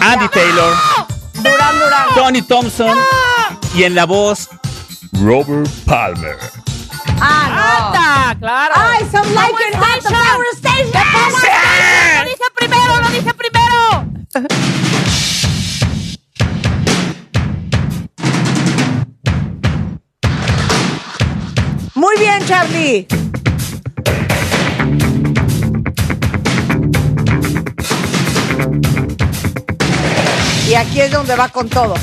[0.00, 0.74] Andy Taylor,
[1.34, 2.14] Durán, Durán.
[2.16, 2.98] Tony Thompson
[3.74, 4.48] y en la voz
[5.12, 6.36] Robert Palmer.
[7.20, 8.38] Ah, ¡Anda!
[8.40, 8.74] ¡Claro!
[8.76, 10.02] ¡Ay, some like it Station!
[10.02, 11.55] ¡The Power Station!
[30.68, 31.94] Y aquí es donde va con todo.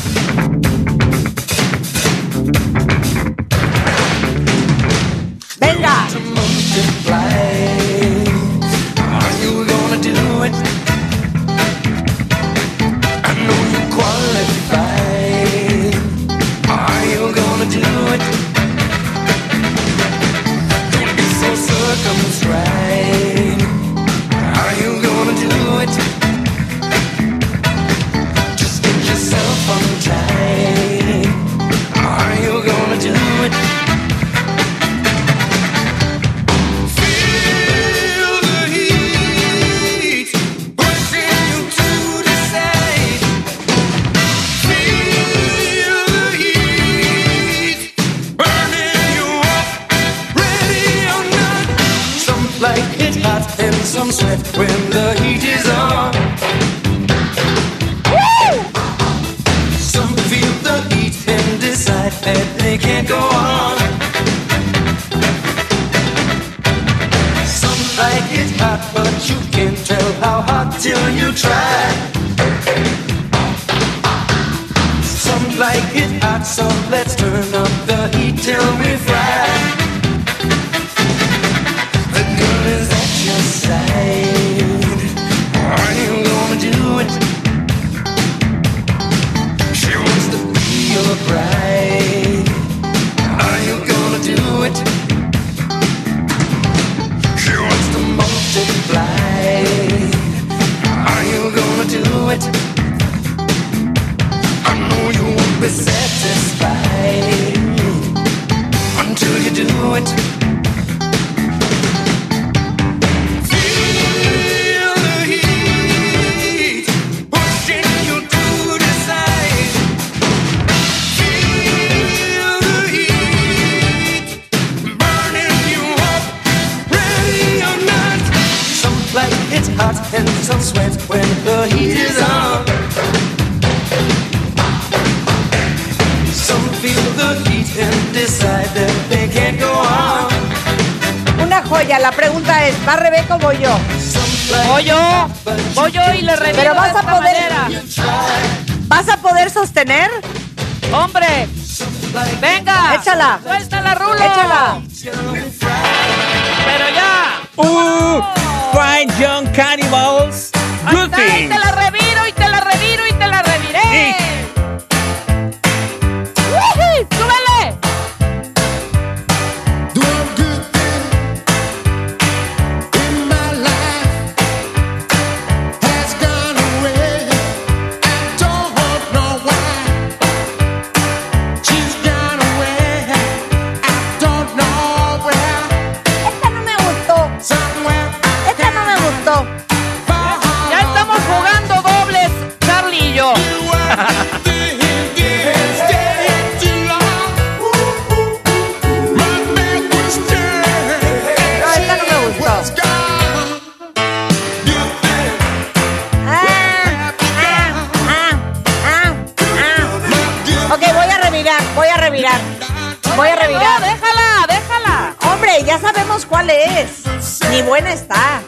[213.16, 213.80] Voy a revirar.
[213.80, 215.16] No, déjala, déjala.
[215.22, 217.04] Hombre, ya sabemos cuál es.
[217.52, 218.42] Ni buena está.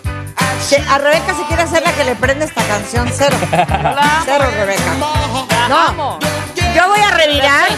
[0.90, 3.08] a Rebeca se quiere hacer la que le prende esta canción.
[3.14, 3.38] Cero.
[4.26, 4.75] Cero, Rebeca.
[5.70, 6.20] No.
[6.76, 7.70] Yo voy a revirar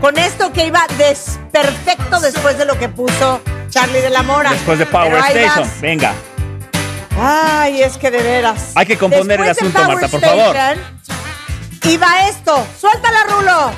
[0.00, 4.50] con esto que iba desperfecto después de lo que puso Charlie de la Mora.
[4.50, 5.70] Después de Power Station.
[5.80, 6.12] Venga.
[7.18, 8.72] Ay, es que de veras.
[8.74, 10.56] Hay que componer el asunto, Marta, por favor.
[11.84, 12.66] Y va esto.
[12.78, 13.72] Suéltala, Rulo.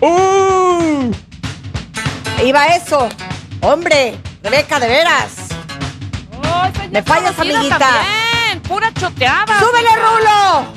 [0.00, 1.12] Uh.
[2.44, 3.08] Iba eso.
[3.60, 5.32] Hombre, Rebeca, de veras.
[6.90, 7.88] Me fallas, amiguita.
[8.68, 9.58] Pura choteada.
[9.60, 10.75] ¡Súbele, Rulo!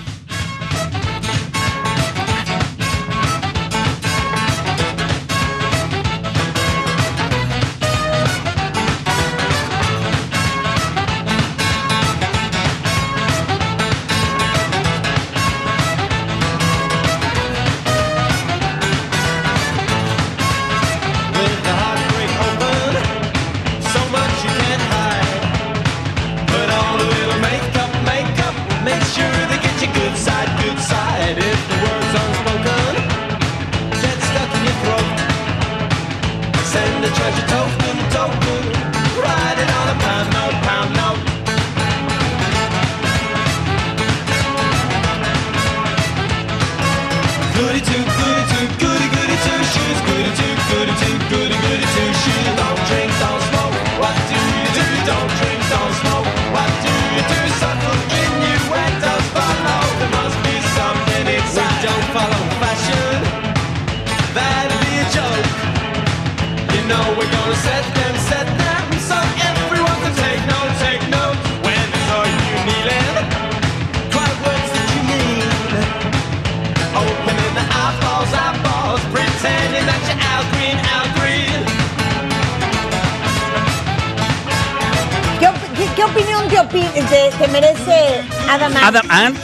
[89.10, 89.38] Ant?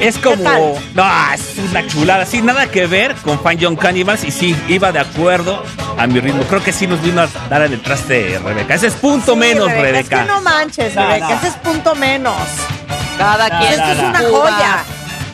[0.00, 0.78] Es como.
[0.94, 1.04] No,
[1.34, 2.26] es una chulada.
[2.26, 4.24] Sí, nada que ver con Fan Young Cannibals.
[4.24, 5.62] Y sí, iba de acuerdo
[5.98, 6.42] a mi ritmo.
[6.44, 8.74] Creo que sí nos vino a dar en el traste Rebeca.
[8.74, 10.16] Ese es punto Sí, menos, Rebeca, Rebeca.
[10.16, 11.28] Es que no manches, No, Rebeca.
[11.28, 11.34] no.
[11.36, 12.36] Ese es punto menos.
[13.18, 14.84] Cada quien Esto es una joya.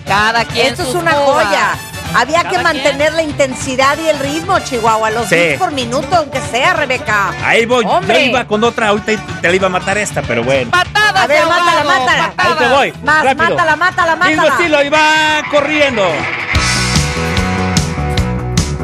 [0.06, 1.74] Cada quien Esto es una joya.
[2.14, 5.10] Había Cada que mantener la intensidad y el ritmo, Chihuahua.
[5.10, 5.34] Los Sí.
[5.36, 7.32] beats por minuto, aunque sea, Rebeca.
[7.44, 7.84] Ahí voy.
[7.86, 8.14] Hombre.
[8.24, 8.88] Yo iba con otra.
[8.88, 10.70] Ahorita te la iba a matar esta, pero bueno.
[10.72, 12.32] A ver, mátala, mátala.
[12.36, 12.92] Ahí te voy.
[13.04, 13.50] Más, rápido.
[13.50, 14.48] mátala, mátala, Mismo mátala.
[14.58, 16.02] estilo y va corriendo.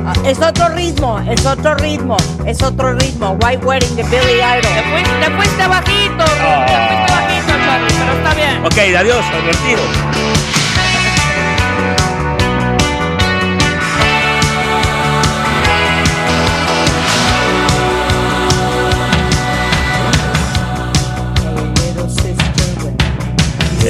[0.07, 3.39] Ah, Es otro ritmo, es otro ritmo, es otro ritmo.
[3.43, 4.61] White Wedding de Billy Idol.
[4.61, 8.65] Te fuiste, te fuiste bajito, Ro, te fuiste bajito, Charlie, pero está bien.
[8.67, 9.43] Ok, adiós, al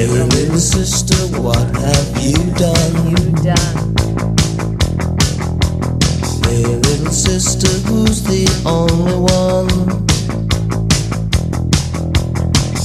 [0.04, 3.08] Hey, little sister, what have you done?
[3.08, 3.96] You done.
[6.44, 10.04] Hey, little sister, who's the only one?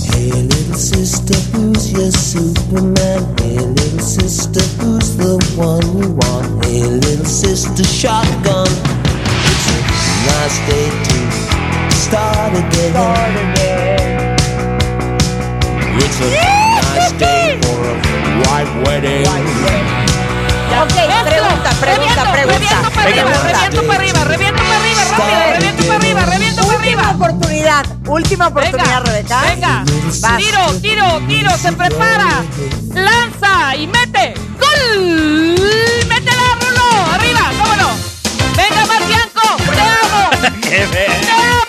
[0.08, 3.36] Hey, little sister, who's your Superman?
[3.40, 6.64] Hey, little sister, who's the one you want?
[6.64, 8.72] Hey, little sister, shotgun.
[9.44, 9.80] It's a
[10.24, 13.60] nice day to start again.
[16.02, 16.59] It's a nice
[17.18, 17.96] day for a
[18.44, 19.26] white wedding.
[20.82, 20.94] Ok,
[21.26, 22.76] pregunta, pregunta, pregunta.
[22.80, 26.78] Reviento para arriba, reviento para arriba, reviento para arriba, rápido, reviento para arriba, reviento para
[26.78, 27.02] arriba.
[27.10, 29.42] Última oportunidad, última oportunidad, Rebeca.
[29.42, 29.84] Venga,
[30.22, 30.38] Vas.
[30.38, 32.44] tiro, tiro, tiro, se prepara,
[32.94, 35.56] lanza y mete, gol,
[36.08, 37.98] métela, Rulo, arriba, vámonos.
[38.56, 40.30] Venga, Marcianco, te amo,
[40.62, 41.69] Qué te amo,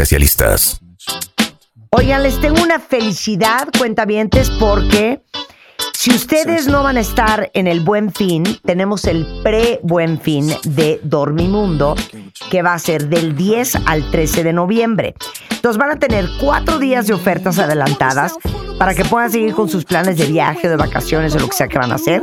[0.00, 0.80] especialistas.
[1.90, 5.22] Oigan, les tengo una felicidad, cuentavientes, porque
[5.92, 10.98] Si ustedes no van a estar en el Buen Fin, tenemos el pre-Buen Fin de
[11.02, 11.94] Dormimundo,
[12.50, 15.14] que va a ser del 10 al 13 de noviembre.
[15.50, 18.32] Entonces van a tener cuatro días de ofertas adelantadas
[18.78, 21.68] para que puedan seguir con sus planes de viaje, de vacaciones o lo que sea
[21.68, 22.22] que van a hacer,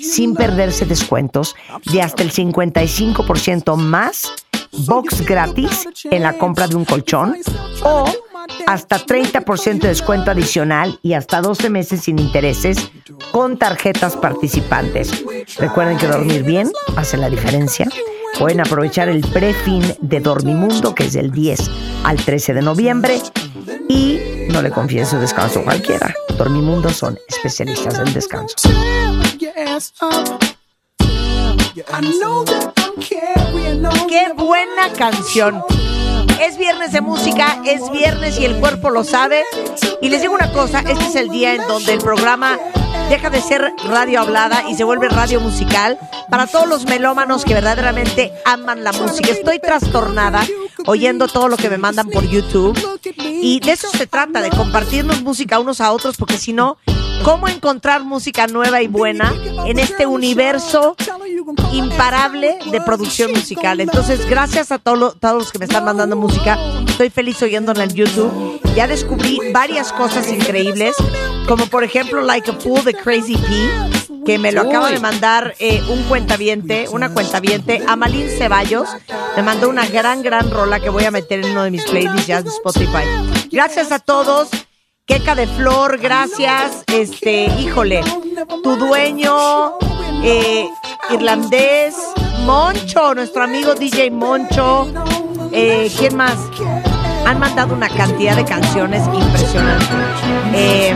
[0.00, 1.56] sin perderse descuentos
[1.92, 4.32] de hasta el 55% más,
[4.86, 7.36] box gratis en la compra de un colchón
[7.82, 8.04] o
[8.66, 12.90] hasta 30% de descuento adicional y hasta 12 meses sin intereses
[13.32, 15.24] con tarjetas participantes.
[15.58, 17.88] Recuerden que dormir bien hace la diferencia.
[18.38, 21.70] Pueden aprovechar el pre-fin de Dormimundo, que es del 10
[22.04, 23.20] al 13 de noviembre.
[23.88, 26.14] Y no le confíen su descanso a cualquiera.
[26.36, 28.56] Dormimundo son especialistas del descanso.
[32.98, 35.62] ¡Qué buena canción!
[36.40, 39.44] Es viernes de música, es viernes y el cuerpo lo sabe.
[40.00, 42.58] Y les digo una cosa, este es el día en donde el programa
[43.08, 45.98] deja de ser radio hablada y se vuelve radio musical
[46.30, 49.30] para todos los melómanos que verdaderamente aman la música.
[49.30, 50.44] Estoy trastornada
[50.86, 52.78] oyendo todo lo que me mandan por YouTube
[53.42, 56.78] y de eso se trata, de compartirnos música unos a otros, porque si no,
[57.22, 59.32] ¿cómo encontrar música nueva y buena
[59.66, 60.96] en este universo
[61.72, 63.80] imparable de producción musical?
[63.80, 68.60] Entonces, gracias a todos los que me están mandando música, estoy feliz oyéndola en YouTube.
[68.74, 70.94] Ya descubrí varias cosas increíbles,
[71.48, 75.54] como por ejemplo Like a Fool de Crazy P, que me lo acaba de mandar
[75.58, 78.88] eh, un cuentaviente, una cuentaviente, Amalín Ceballos,
[79.36, 82.26] me mandó una gran, gran rola que voy a meter en uno de mis playlists
[82.26, 83.04] ya de Spotify.
[83.50, 84.48] Gracias a todos.
[85.04, 86.84] Queca de Flor, gracias.
[86.86, 88.02] Este, híjole,
[88.62, 89.78] tu dueño,
[90.22, 90.68] eh,
[91.10, 91.94] irlandés,
[92.44, 94.88] Moncho, nuestro amigo DJ Moncho.
[95.52, 96.36] Eh, ¿Quién más?
[97.24, 99.88] Han mandado una cantidad de canciones impresionantes.
[100.54, 100.94] Eh,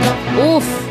[0.55, 0.90] Uf.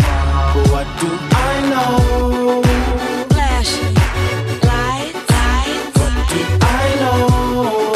[0.53, 2.61] But what do I know?
[3.29, 3.93] Flashing
[4.67, 5.31] lights,
[5.97, 7.93] What do I know?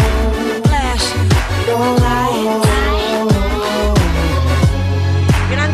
[0.64, 1.28] flashing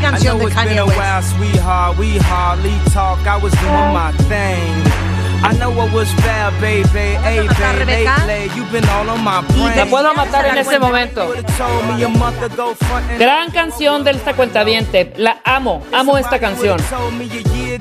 [0.02, 1.98] gran I know it's been a while, sweetheart.
[1.98, 3.20] We hardly talk.
[3.28, 5.11] I was doing my thing.
[5.44, 7.18] I know what was fair, baby.
[7.24, 8.26] Hey, matar, baby, Rebeca?
[8.28, 9.76] lately, you've been all on my brain.
[9.76, 11.34] La puedo matar en este momento.
[11.58, 15.14] Told me a month ago, front and Gran canción de esta cuentaviente.
[15.18, 16.80] La amo, amo esta canción.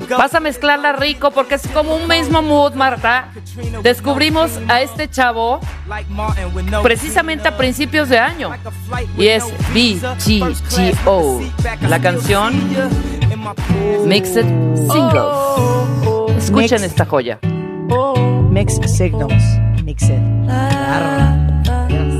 [0.09, 3.29] Vas a mezclarla rico porque es como un mismo mood, Marta.
[3.83, 5.59] Descubrimos a este chavo
[6.81, 8.51] precisamente a principios de año.
[9.17, 11.41] Y es BGGO.
[11.87, 12.53] La canción
[14.05, 15.35] Mixed Singles.
[16.37, 17.39] Escuchen esta joya.
[18.51, 19.43] Mixed Signals.
[19.83, 20.09] Mixed.
[20.47, 21.27] Bárbara.
[21.89, 22.13] Yes.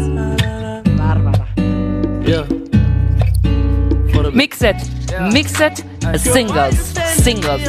[0.97, 1.47] Bárbara.
[4.33, 4.75] Mixed,
[5.33, 5.83] Mixed
[6.17, 6.77] Singles.
[7.23, 7.61] Singles.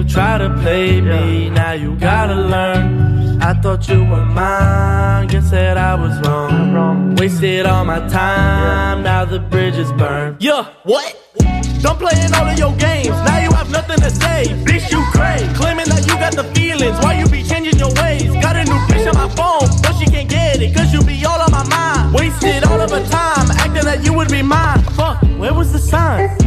[0.00, 3.42] you try to play me, now you gotta learn.
[3.42, 7.16] I thought you were mine, guess that I was wrong.
[7.16, 10.36] Wasted all my time, now the bridge is burned.
[10.40, 11.04] Yeah, what?
[11.82, 14.44] Don't play in all of your games, now you have nothing to say.
[14.64, 15.46] Bitch, you crazy.
[15.54, 18.32] Claiming that you got the feelings, why you be changing your ways?
[18.40, 21.22] Got a new bitch on my phone, but she can't get it, cause you be
[21.26, 22.14] all on my mind.
[22.14, 24.82] Wasted all of her time, acting that like you would be mine.
[24.96, 26.39] Fuck, where was the sign?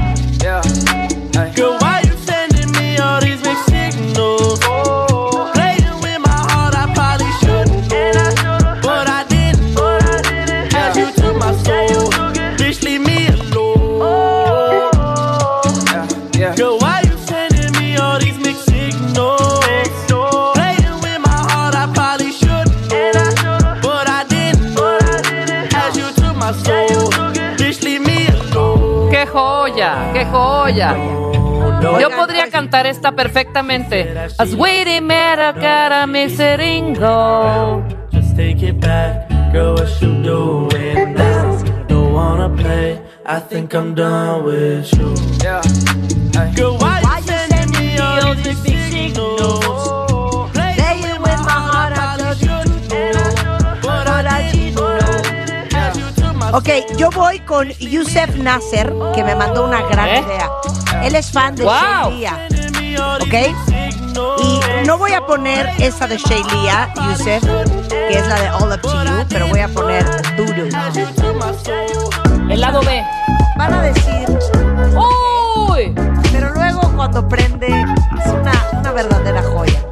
[30.74, 30.96] Goya.
[32.00, 34.14] Yo podría pues, cantar esta perfectamente.
[34.38, 37.84] As we met a cara me seringo.
[38.12, 41.58] Just take it back, girl, what you doing now?
[41.88, 45.14] Don't wanna play, I think I'm done with you.
[45.44, 45.62] Yeah.
[46.56, 47.03] Girl, why
[56.56, 60.24] Ok, yo voy con Youssef Nasser, que me mandó una gran ¿Eh?
[60.24, 60.52] idea.
[61.02, 62.12] Él es fan de wow.
[62.12, 62.48] Shelia.
[63.20, 63.34] ¿Ok?
[64.38, 67.44] Y no voy a poner esa de Shelia, Youssef,
[67.90, 70.06] que es la de All Up to You, pero voy a poner
[70.38, 70.70] Doodoo.
[72.48, 73.04] El lado B.
[73.58, 74.28] Van a decir.
[74.96, 75.96] ¡Uy!
[76.32, 79.84] Pero luego cuando prende, es una, una verdadera joya.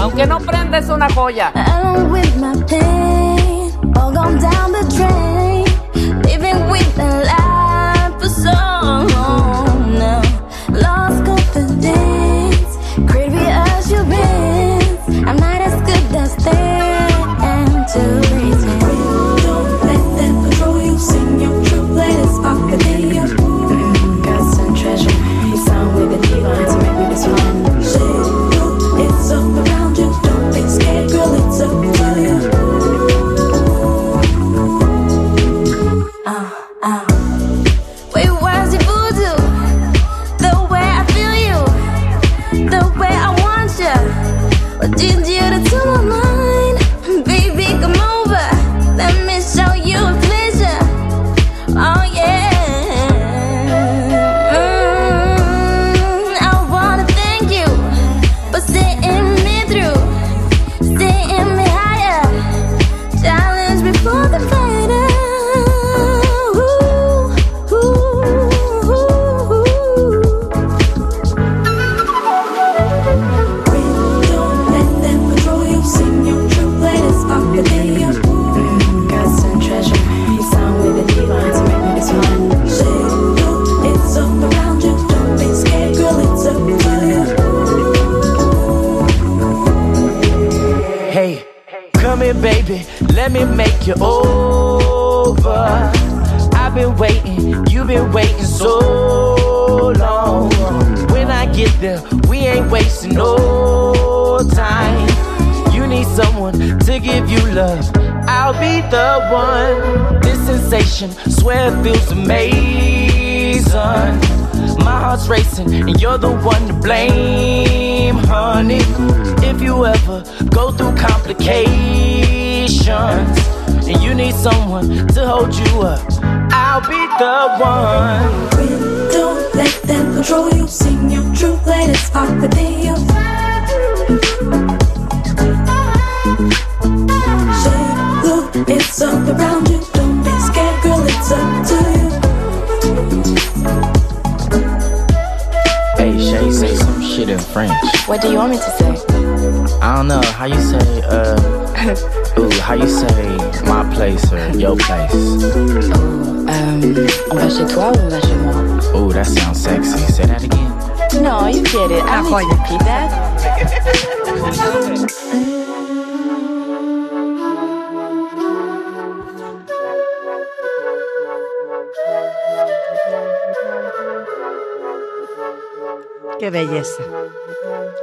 [0.00, 1.52] Aunque no prende, es una joya.
[3.96, 5.64] all gone down the drain,
[6.22, 7.45] living with the light.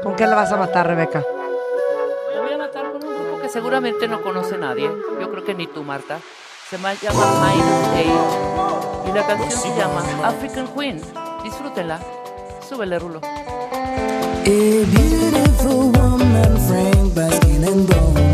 [0.01, 1.23] ¿Con qué la vas a matar, Rebeca?
[2.33, 4.89] Me voy a matar con un grupo que seguramente no conoce nadie.
[5.19, 6.19] Yo creo que ni tú, Marta.
[6.69, 6.93] Se llama
[7.41, 7.63] Mind
[7.95, 9.09] Age.
[9.09, 11.01] Y la canción se llama African Queen.
[11.43, 11.99] Disfrútenla.
[12.67, 13.19] Súbele, Rulo.
[13.23, 17.13] A beautiful woman, Frank
[17.63, 18.32] and Bone.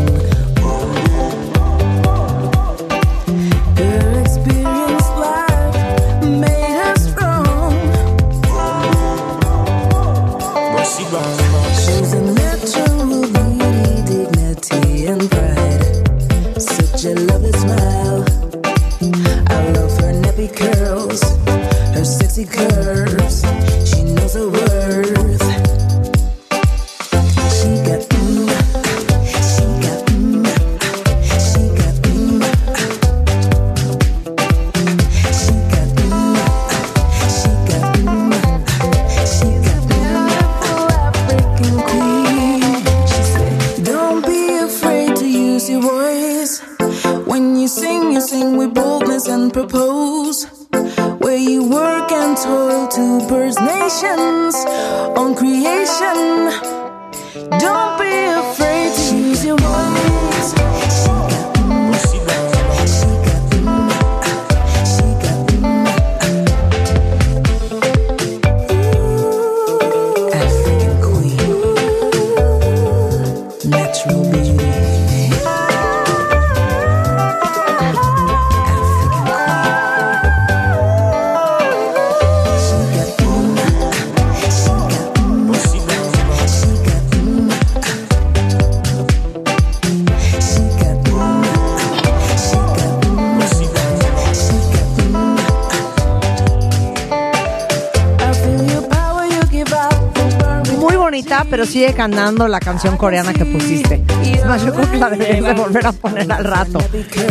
[101.50, 104.02] pero sigue cantando la canción coreana que pusiste.
[104.24, 106.78] Es más, yo creo que la deberías de volver a poner al rato.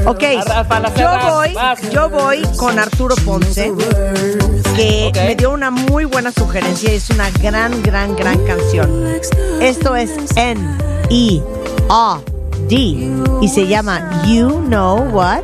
[0.05, 0.23] Ok,
[0.97, 1.55] yo voy,
[1.91, 3.71] yo voy con Arturo Ponce,
[4.75, 9.07] que me dio una muy buena sugerencia y es una gran, gran, gran canción.
[9.61, 11.49] Esto es N-E-A-D
[13.41, 15.43] y se llama You Know What.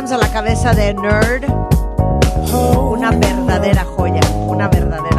[0.00, 1.44] A la cabeza de Nerd.
[2.54, 5.09] Una verdadera joya, una verdadera.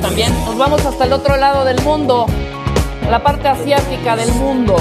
[0.00, 0.32] también.
[0.44, 2.26] Nos vamos hasta el otro lado del mundo,
[3.10, 4.76] la parte asiática del mundo.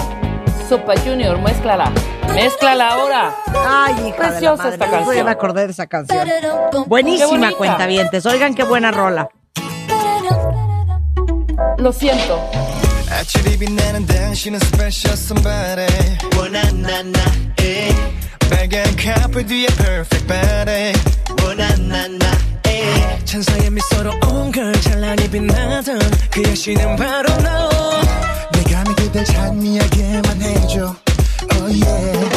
[0.68, 1.92] Sopa Junior, mezclala.
[2.34, 3.36] Mezclala ahora.
[3.68, 5.16] Ay, hija Preciosa esta canción.
[5.88, 6.86] Canción.
[6.88, 8.26] Buenísima cuenta vientes.
[8.26, 9.30] Oigan qué buena rola.
[11.78, 12.40] Lo siento.
[22.96, 26.00] 때 천사의 미소로 온걸 찬란히 빛나던
[26.32, 27.70] 그 여신은 바로 너.
[28.54, 30.96] 내가 믿을 때 찬미하게만 해줘.
[31.54, 32.30] Oh yeah.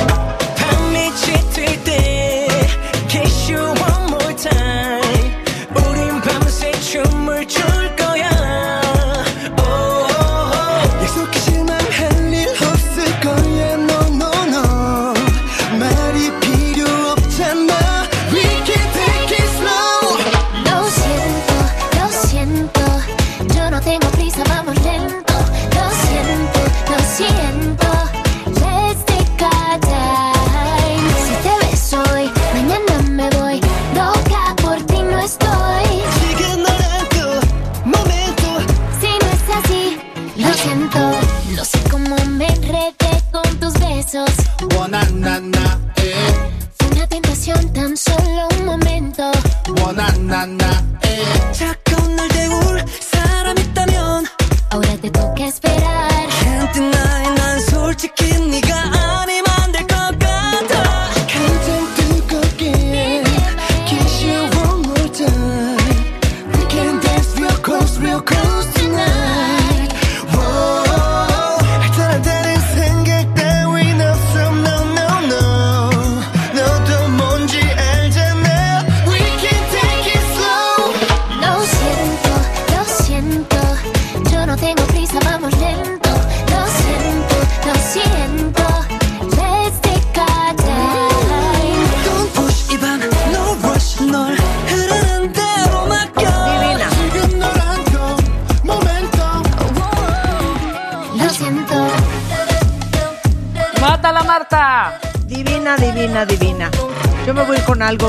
[0.57, 2.49] 밤이 짙을 때
[3.09, 3.78] kiss you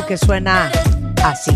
[0.10, 0.72] que suena
[1.24, 1.52] así.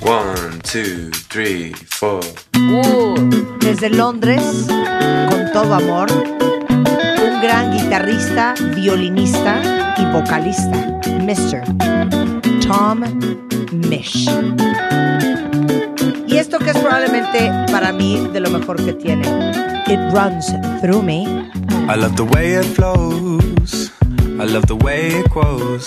[0.00, 2.22] One, two, three, four.
[3.60, 4.40] Desde Londres,
[5.28, 6.10] con todo amor,
[6.70, 11.62] un gran guitarrista, violinista y vocalista, Mr.
[12.66, 13.02] Tom
[13.72, 14.30] Mish.
[16.26, 19.28] Y esto que es probablemente para mí de lo mejor que tiene.
[19.86, 21.50] It runs through me.
[21.86, 23.55] I love the way it flows.
[24.46, 25.84] I love the way it grows.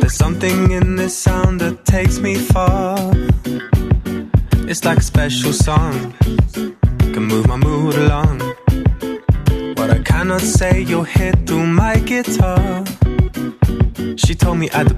[0.00, 2.98] There's something in this sound that takes me far.
[4.68, 6.14] It's like a special song.
[7.14, 8.40] Can move my mood along.
[9.76, 12.84] What I cannot say, you'll hear through my guitar.
[14.16, 14.97] She told me at the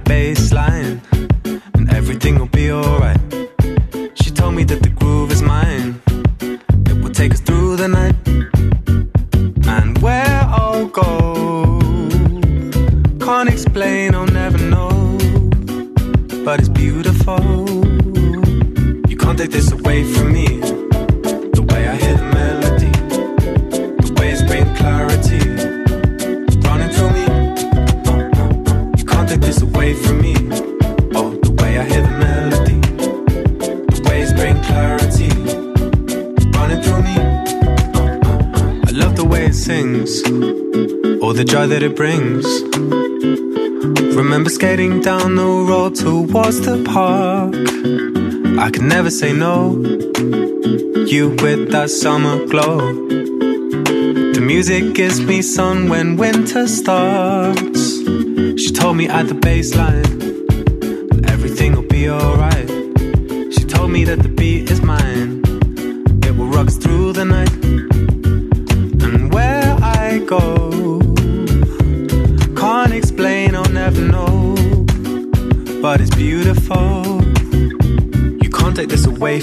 [46.62, 47.54] the park.
[48.58, 49.72] I could never say no.
[51.06, 52.78] You with that summer glow.
[54.34, 57.98] The music gives me sun when winter starts.
[58.60, 60.19] She told me at the baseline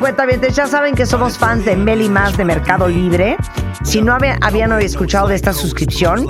[0.00, 3.36] Oigan, cuentavientes, ya saben que somos fans de Meli Más de Mercado Libre.
[3.84, 6.26] Si no había- habían escuchado de esta suscripción,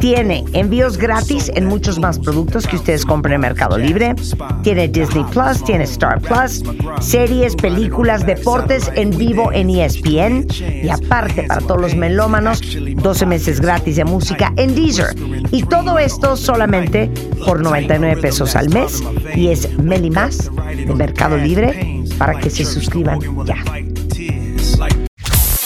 [0.00, 4.14] tiene envíos gratis en muchos más productos que ustedes compren en Mercado Libre.
[4.62, 6.62] Tiene Disney Plus, tiene Star Plus,
[7.00, 10.46] series, películas, deportes en vivo en ESPN.
[10.82, 12.60] Y aparte, para todos los melómanos,
[13.02, 15.14] 12 meses gratis de música en Deezer.
[15.50, 17.10] Y todo esto solamente
[17.44, 19.02] por 99 pesos al mes.
[19.34, 21.87] Y es Meli Más de Mercado Libre
[22.18, 23.56] para que se suscriban ya.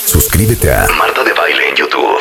[0.07, 2.19] Suscríbete a Marta de Baile en YouTube.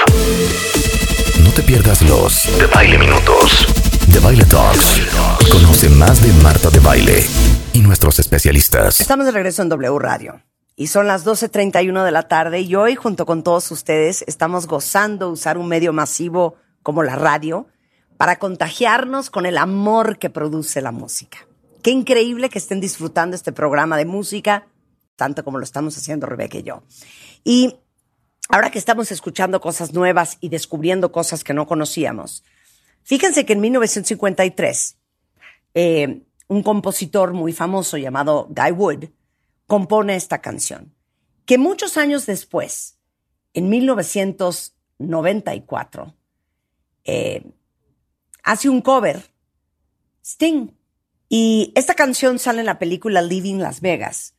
[1.43, 3.67] No te pierdas los de Baile Minutos,
[4.07, 5.01] de Baile Talks.
[5.51, 7.25] Conoce más de Marta de Baile
[7.73, 9.01] y nuestros especialistas.
[9.01, 10.41] Estamos de regreso en W Radio
[10.77, 15.29] y son las 12.31 de la tarde y hoy junto con todos ustedes estamos gozando
[15.29, 17.67] usar un medio masivo como la radio
[18.17, 21.39] para contagiarnos con el amor que produce la música.
[21.81, 24.67] Qué increíble que estén disfrutando este programa de música,
[25.15, 26.83] tanto como lo estamos haciendo Rebeca y yo.
[27.43, 27.79] Y
[28.49, 32.43] ahora que estamos escuchando cosas nuevas y descubriendo cosas que no conocíamos,
[33.03, 34.97] fíjense que en 1953
[35.73, 39.05] eh, un compositor muy famoso llamado Guy Wood
[39.65, 40.93] compone esta canción,
[41.45, 42.97] que muchos años después,
[43.53, 46.15] en 1994,
[47.05, 47.43] eh,
[48.43, 49.31] hace un cover,
[50.23, 50.80] Sting.
[51.33, 54.35] Y esta canción sale en la película Living Las Vegas.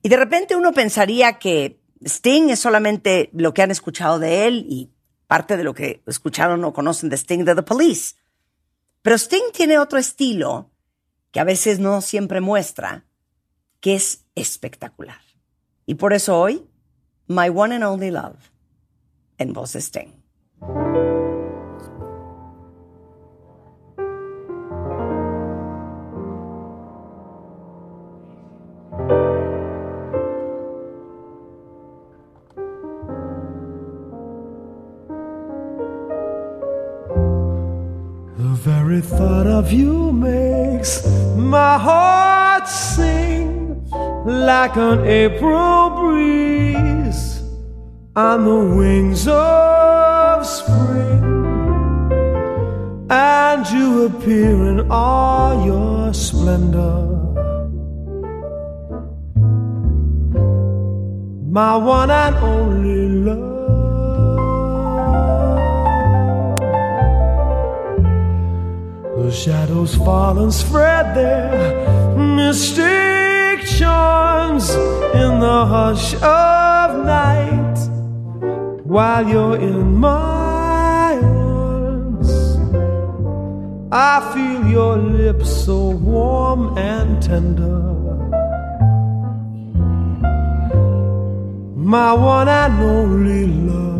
[0.00, 4.64] Y de repente uno pensaría que Sting es solamente lo que han escuchado de él
[4.68, 4.92] y
[5.26, 8.14] parte de lo que escucharon o conocen de Sting de The Police.
[9.02, 10.70] Pero Sting tiene otro estilo
[11.32, 13.06] que a veces no siempre muestra,
[13.80, 15.20] que es espectacular.
[15.84, 16.64] Y por eso hoy,
[17.26, 18.38] My One and Only Love,
[19.38, 20.12] en voz Sting.
[44.66, 47.40] Like an April breeze
[48.16, 51.22] on the wings of spring,
[53.08, 57.06] and you appear in all your splendor.
[61.48, 63.46] My one and only love.
[69.16, 73.25] The shadows fall and spread their mystic
[73.66, 77.78] charms in the hush of night
[78.84, 82.30] while you're in my arms.
[83.90, 87.82] I feel your lips so warm and tender.
[91.74, 93.96] My one and only love.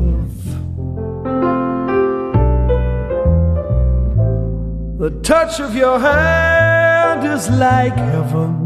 [4.99, 8.66] The touch of your hand is like heaven.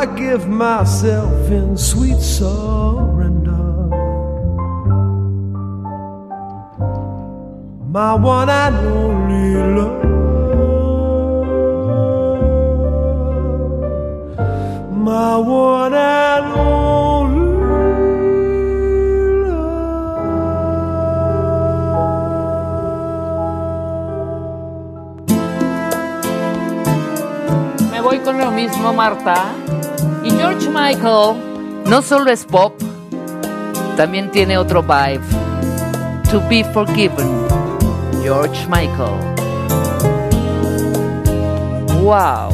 [0.00, 3.52] I give myself in sweet surrender.
[7.92, 10.04] My one and only love.
[14.96, 17.50] My one and only
[19.44, 19.80] love.
[27.92, 29.59] Me voy con lo mismo, Marta.
[30.72, 31.36] Michael
[31.86, 32.72] no solo es pop,
[33.96, 35.20] también tiene otro vibe.
[36.30, 37.28] To be forgiven,
[38.22, 39.18] George Michael.
[42.00, 42.49] Wow.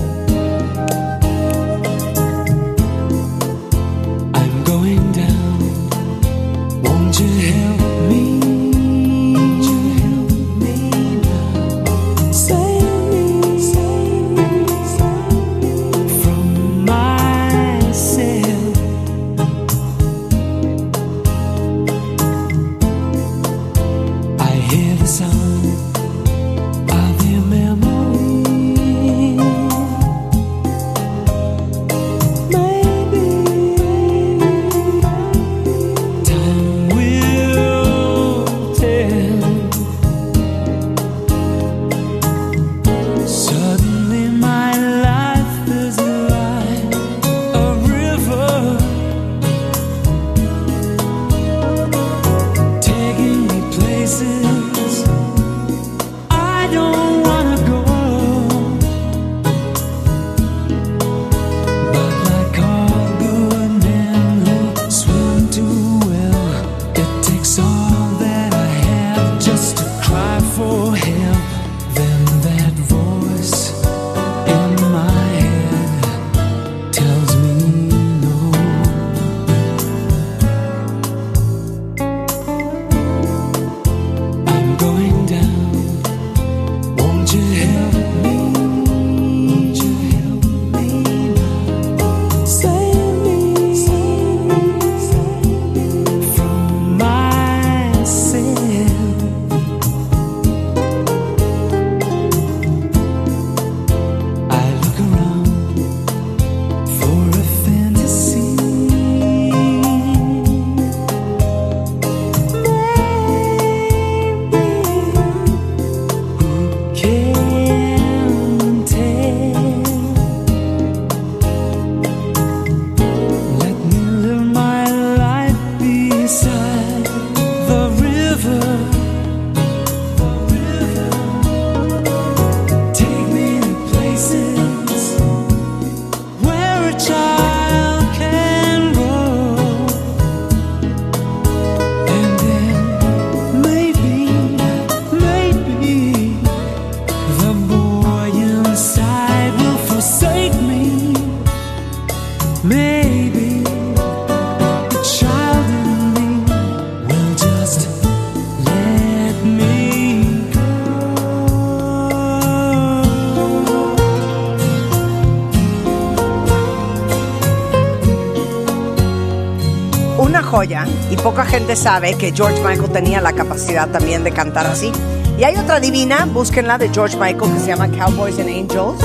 [170.65, 174.91] Y poca gente sabe que George Michael tenía la capacidad también de cantar así.
[175.39, 179.05] Y hay otra divina, búsquenla de George Michael que se llama Cowboys and Angels,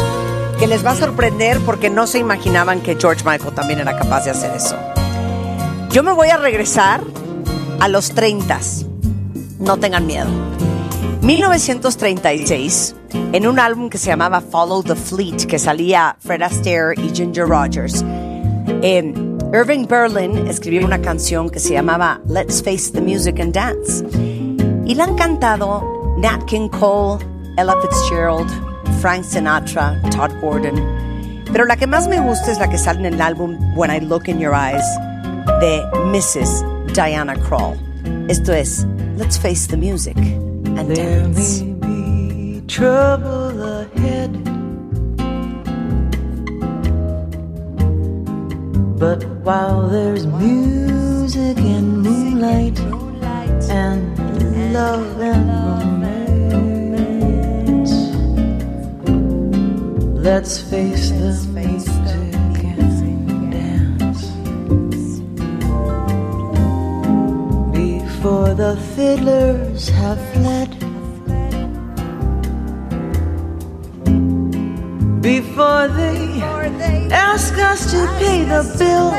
[0.57, 4.23] que les va a sorprender porque no se imaginaban que George Michael también era capaz
[4.23, 4.77] de hacer eso.
[5.89, 7.01] Yo me voy a regresar
[7.81, 8.57] a los 30.
[9.59, 10.29] No tengan miedo.
[11.21, 12.95] 1936,
[13.33, 17.45] en un álbum que se llamaba Follow the Fleet, que salía Fred Astaire y Ginger
[17.45, 18.05] Rogers,
[18.81, 24.03] eh, Irving Berlin escribió una canción que se llamaba Let's Face the Music and Dance.
[24.85, 27.23] Y la han cantado Nat King Cole,
[27.57, 28.49] Ella Fitzgerald,
[29.01, 30.75] Frank Sinatra, Todd Gordon.
[31.51, 33.99] Pero la que más me gusta es la que sale en el álbum When I
[33.99, 34.85] Look in Your Eyes
[35.59, 36.63] de Mrs.
[36.93, 37.75] Diana Krall.
[38.29, 38.87] Esto es
[39.17, 40.15] Let's Face the Music
[40.77, 41.61] and There Dance.
[41.61, 44.31] may be trouble ahead,
[49.01, 52.79] but while there's music and moonlight
[53.67, 56.31] and love and romance,
[60.23, 64.27] let's face the music and dance.
[67.73, 70.80] Before the fiddlers have fled.
[75.21, 76.41] Before they
[77.11, 79.13] ask us to pay the bill.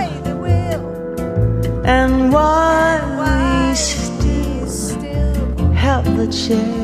[1.85, 6.83] And why we still have the chance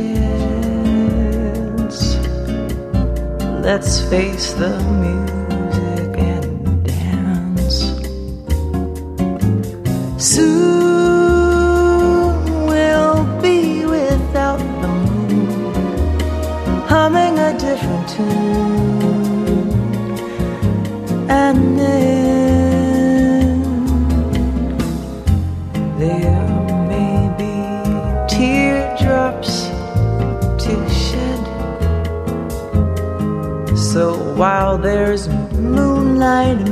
[3.68, 4.70] let's face the
[5.04, 7.78] music and dance.
[10.16, 11.58] Soon
[12.66, 15.74] we'll be without the moon
[16.88, 18.87] humming a different tune
[21.28, 23.62] and then
[25.98, 26.48] there
[26.88, 27.54] may be
[28.28, 29.68] teardrops
[30.64, 31.44] to shed.
[33.76, 36.67] So while there's moonlight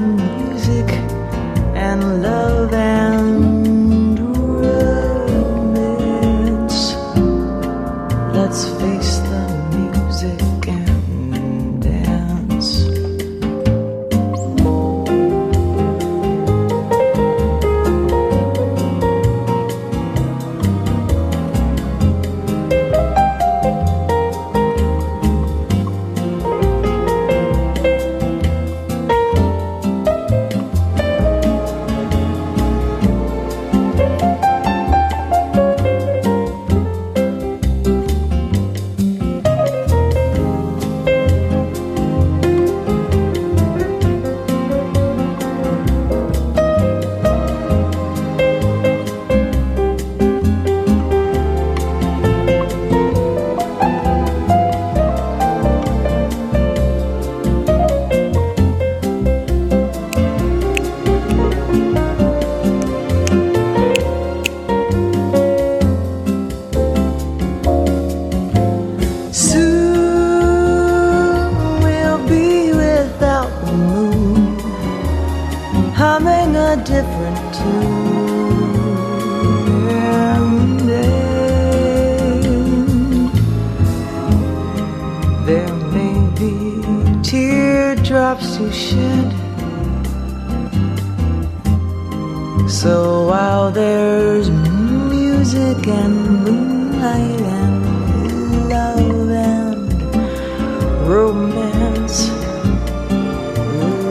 [92.68, 102.28] So while there's music and moonlight and love and romance,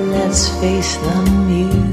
[0.10, 1.85] let's face the music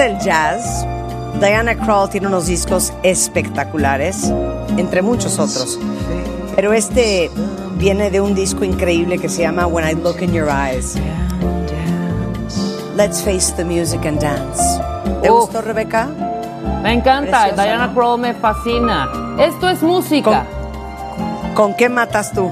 [0.00, 0.86] gusta el jazz,
[1.40, 4.32] Diana Krall tiene unos discos espectaculares,
[4.78, 5.78] entre muchos otros.
[6.56, 7.30] Pero este
[7.76, 10.96] viene de un disco increíble que se llama When I Look in Your Eyes.
[12.96, 14.62] Let's face the music and dance.
[15.22, 15.40] ¿Te Uf.
[15.40, 16.08] gustó, Rebeca?
[16.82, 17.94] Me encanta, Preciosa, Diana ¿no?
[17.94, 19.36] Crow me fascina.
[19.38, 20.46] Esto es música.
[21.54, 22.50] ¿Con qué matas tú?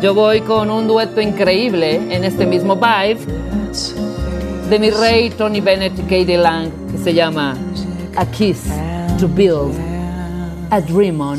[0.00, 3.39] Yo voy con un dueto increíble en este mismo vibe
[4.70, 7.56] de mi rey Tony Bennett y Katie Lang que se llama
[8.16, 8.68] A Kiss
[9.18, 9.74] to Build
[10.70, 11.38] a Dream On.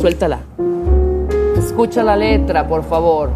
[0.00, 0.40] Suéltala.
[1.56, 3.30] Escucha la letra, por favor.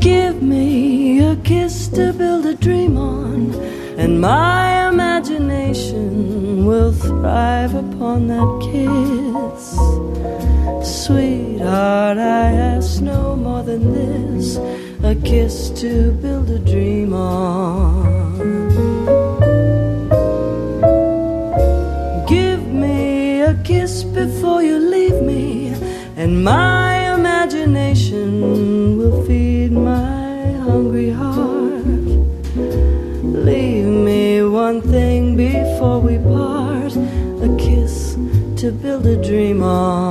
[0.00, 3.54] Give me a kiss to build a dream on,
[3.96, 9.67] and my imagination will thrive upon that kiss.
[10.88, 14.56] Sweetheart, I ask no more than this
[15.02, 18.08] a kiss to build a dream on.
[22.26, 25.74] Give me a kiss before you leave me,
[26.16, 31.84] and my imagination will feed my hungry heart.
[33.22, 36.96] Leave me one thing before we part
[37.46, 38.14] a kiss
[38.56, 40.07] to build a dream on.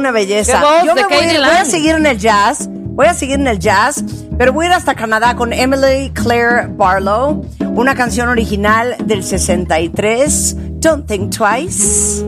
[0.00, 0.60] Una belleza.
[0.60, 3.58] Voz Yo me voy, voy a seguir en el jazz, voy a seguir en el
[3.58, 4.02] jazz,
[4.36, 10.56] pero voy a ir hasta Canadá con Emily Claire Barlow, una canción original del 63,
[10.80, 12.24] Don't Think Twice.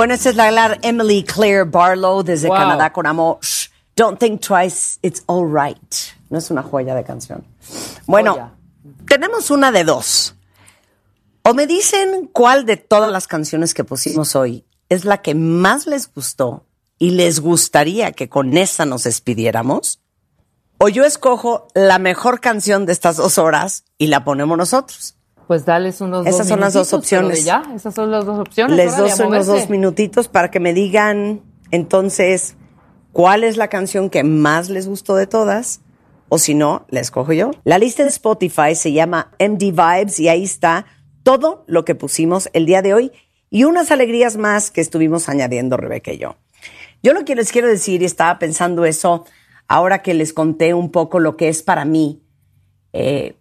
[0.00, 2.56] Bueno, esta es la gran Emily Claire Barlow desde Wow.
[2.56, 3.38] Canadá con amor.
[3.96, 5.76] Don't think twice, it's all right.
[6.30, 7.44] No es una joya de canción.
[8.06, 8.54] Bueno, Joya.
[9.06, 10.36] tenemos una de dos.
[11.42, 15.86] O me dicen cuál de todas las canciones que pusimos hoy es la que más
[15.86, 16.64] les gustó
[16.98, 20.00] y les gustaría que con esa nos despidiéramos.
[20.78, 25.16] O yo escojo la mejor canción de estas dos horas y la ponemos nosotros.
[25.50, 27.44] Pues dales unos Esas dos son las dos opciones.
[27.44, 28.76] Ya, esas son las dos opciones.
[28.76, 31.40] Les doy unos dos minutitos para que me digan
[31.72, 32.54] entonces
[33.10, 35.80] cuál es la canción que más les gustó de todas.
[36.28, 37.50] O si no, la escojo yo.
[37.64, 40.86] La lista de Spotify se llama MD Vibes y ahí está
[41.24, 43.10] todo lo que pusimos el día de hoy
[43.50, 46.36] y unas alegrías más que estuvimos añadiendo Rebeca y yo.
[47.02, 49.24] Yo lo que les quiero decir, y estaba pensando eso
[49.66, 52.22] ahora que les conté un poco lo que es para mí
[52.92, 53.39] eh,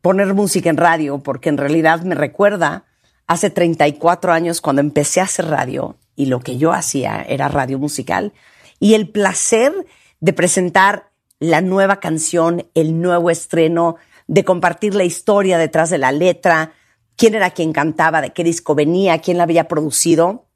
[0.00, 2.84] poner música en radio, porque en realidad me recuerda
[3.26, 7.78] hace 34 años cuando empecé a hacer radio y lo que yo hacía era radio
[7.78, 8.32] musical
[8.78, 9.72] y el placer
[10.20, 13.96] de presentar la nueva canción, el nuevo estreno,
[14.26, 16.72] de compartir la historia detrás de la letra,
[17.16, 20.46] quién era quien cantaba, de qué disco venía, quién la había producido,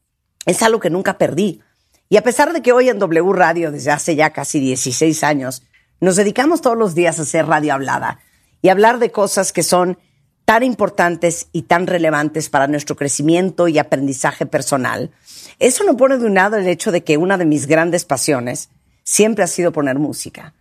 [0.46, 1.62] es algo que nunca perdí.
[2.08, 5.62] Y a pesar de que hoy en W Radio, desde hace ya casi 16 años,
[6.00, 8.20] nos dedicamos todos los días a hacer radio hablada
[8.64, 9.98] y hablar de cosas que son
[10.46, 15.10] tan importantes y tan relevantes para nuestro crecimiento y aprendizaje personal,
[15.58, 18.70] eso no pone de un lado el hecho de que una de mis grandes pasiones
[19.02, 20.54] siempre ha sido poner música.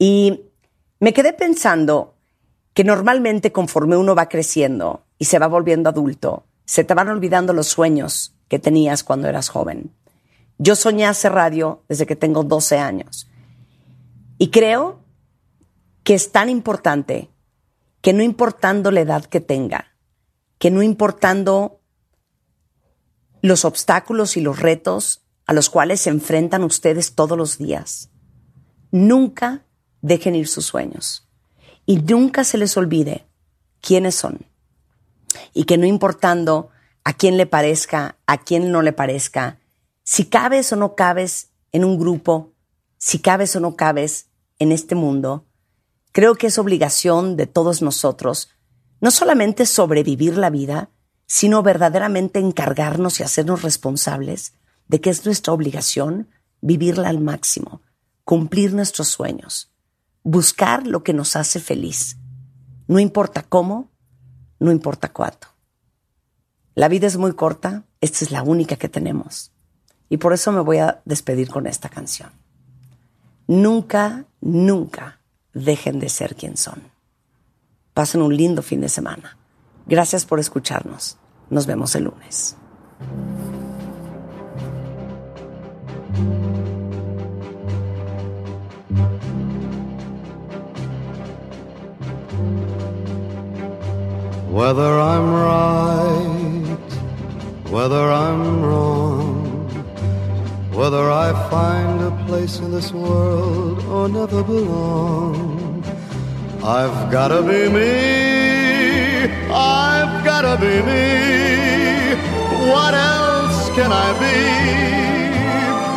[0.00, 0.40] Y
[0.98, 2.16] me quedé pensando
[2.72, 7.52] que normalmente conforme uno va creciendo y se va volviendo adulto, se te van olvidando
[7.52, 9.92] los sueños que tenías cuando eras joven.
[10.58, 13.28] Yo soñé hacer radio desde que tengo 12 años.
[14.38, 14.98] Y creo
[16.02, 17.30] que es tan importante
[18.04, 19.96] que no importando la edad que tenga,
[20.58, 21.80] que no importando
[23.40, 28.10] los obstáculos y los retos a los cuales se enfrentan ustedes todos los días,
[28.90, 29.64] nunca
[30.02, 31.30] dejen ir sus sueños
[31.86, 33.26] y nunca se les olvide
[33.80, 34.44] quiénes son.
[35.54, 36.68] Y que no importando
[37.04, 39.60] a quién le parezca, a quién no le parezca,
[40.02, 42.52] si cabes o no cabes en un grupo,
[42.98, 44.28] si cabes o no cabes
[44.58, 45.46] en este mundo,
[46.14, 48.48] creo que es obligación de todos nosotros
[49.00, 50.88] no solamente sobrevivir la vida,
[51.26, 54.54] sino verdaderamente encargarnos y hacernos responsables
[54.86, 56.28] de que es nuestra obligación
[56.60, 57.82] vivirla al máximo,
[58.22, 59.72] cumplir nuestros sueños,
[60.22, 62.16] buscar lo que nos hace feliz.
[62.86, 63.90] No importa cómo,
[64.60, 65.48] no importa cuánto.
[66.76, 69.50] La vida es muy corta, esta es la única que tenemos.
[70.08, 72.30] Y por eso me voy a despedir con esta canción.
[73.48, 75.23] Nunca, nunca
[75.54, 76.82] dejen de ser quien son.
[77.94, 79.38] Pasen un lindo fin de semana.
[79.86, 81.16] Gracias por escucharnos.
[81.48, 82.56] Nos vemos el lunes.
[94.50, 96.78] Whether I'm right,
[97.68, 99.33] whether I'm wrong,
[100.74, 105.82] whether I find a place in this world or never belong,
[106.62, 112.14] I've gotta be me, I've gotta be me.
[112.70, 114.36] What else can I be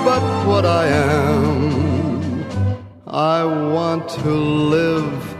[0.05, 2.45] but what I am?
[3.07, 5.35] I want to live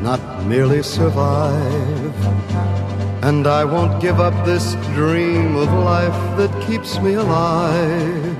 [0.00, 2.87] not merely survive.
[3.28, 8.36] And I won't give up this dream of life that keeps me alive.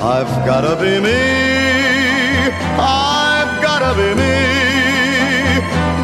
[0.00, 1.20] I've gotta be me,
[2.78, 4.38] I've gotta be me.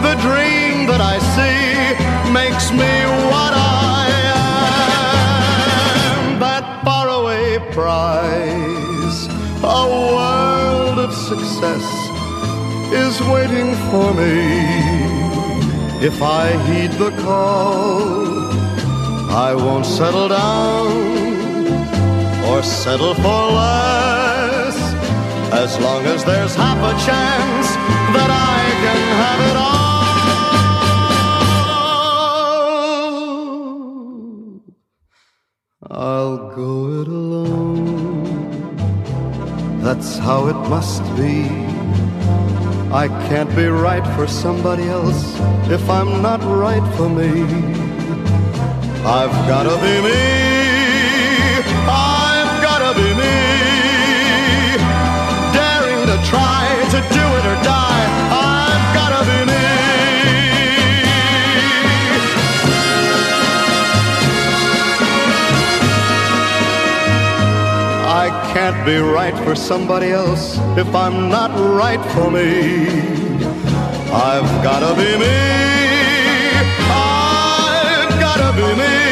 [0.06, 1.94] The dream that I see
[2.32, 2.92] makes me
[3.30, 4.10] what I
[6.32, 6.40] am.
[6.40, 9.18] That faraway prize,
[9.62, 9.82] a
[10.16, 11.86] world of success
[12.92, 14.93] is waiting for me.
[16.04, 18.50] If I heed the call,
[19.30, 20.92] I won't settle down
[22.50, 24.76] or settle for less.
[25.50, 27.68] As long as there's half a chance
[28.16, 29.84] that I can have it all,
[35.90, 38.66] I'll go it alone.
[39.80, 41.73] That's how it must be.
[42.94, 45.34] I can't be right for somebody else
[45.68, 47.42] if I'm not right for me.
[49.04, 50.53] I've gotta be me.
[68.54, 72.86] Can't be right for somebody else if I'm not right for me.
[74.12, 75.36] I've gotta be me.
[76.88, 79.03] I've gotta be me.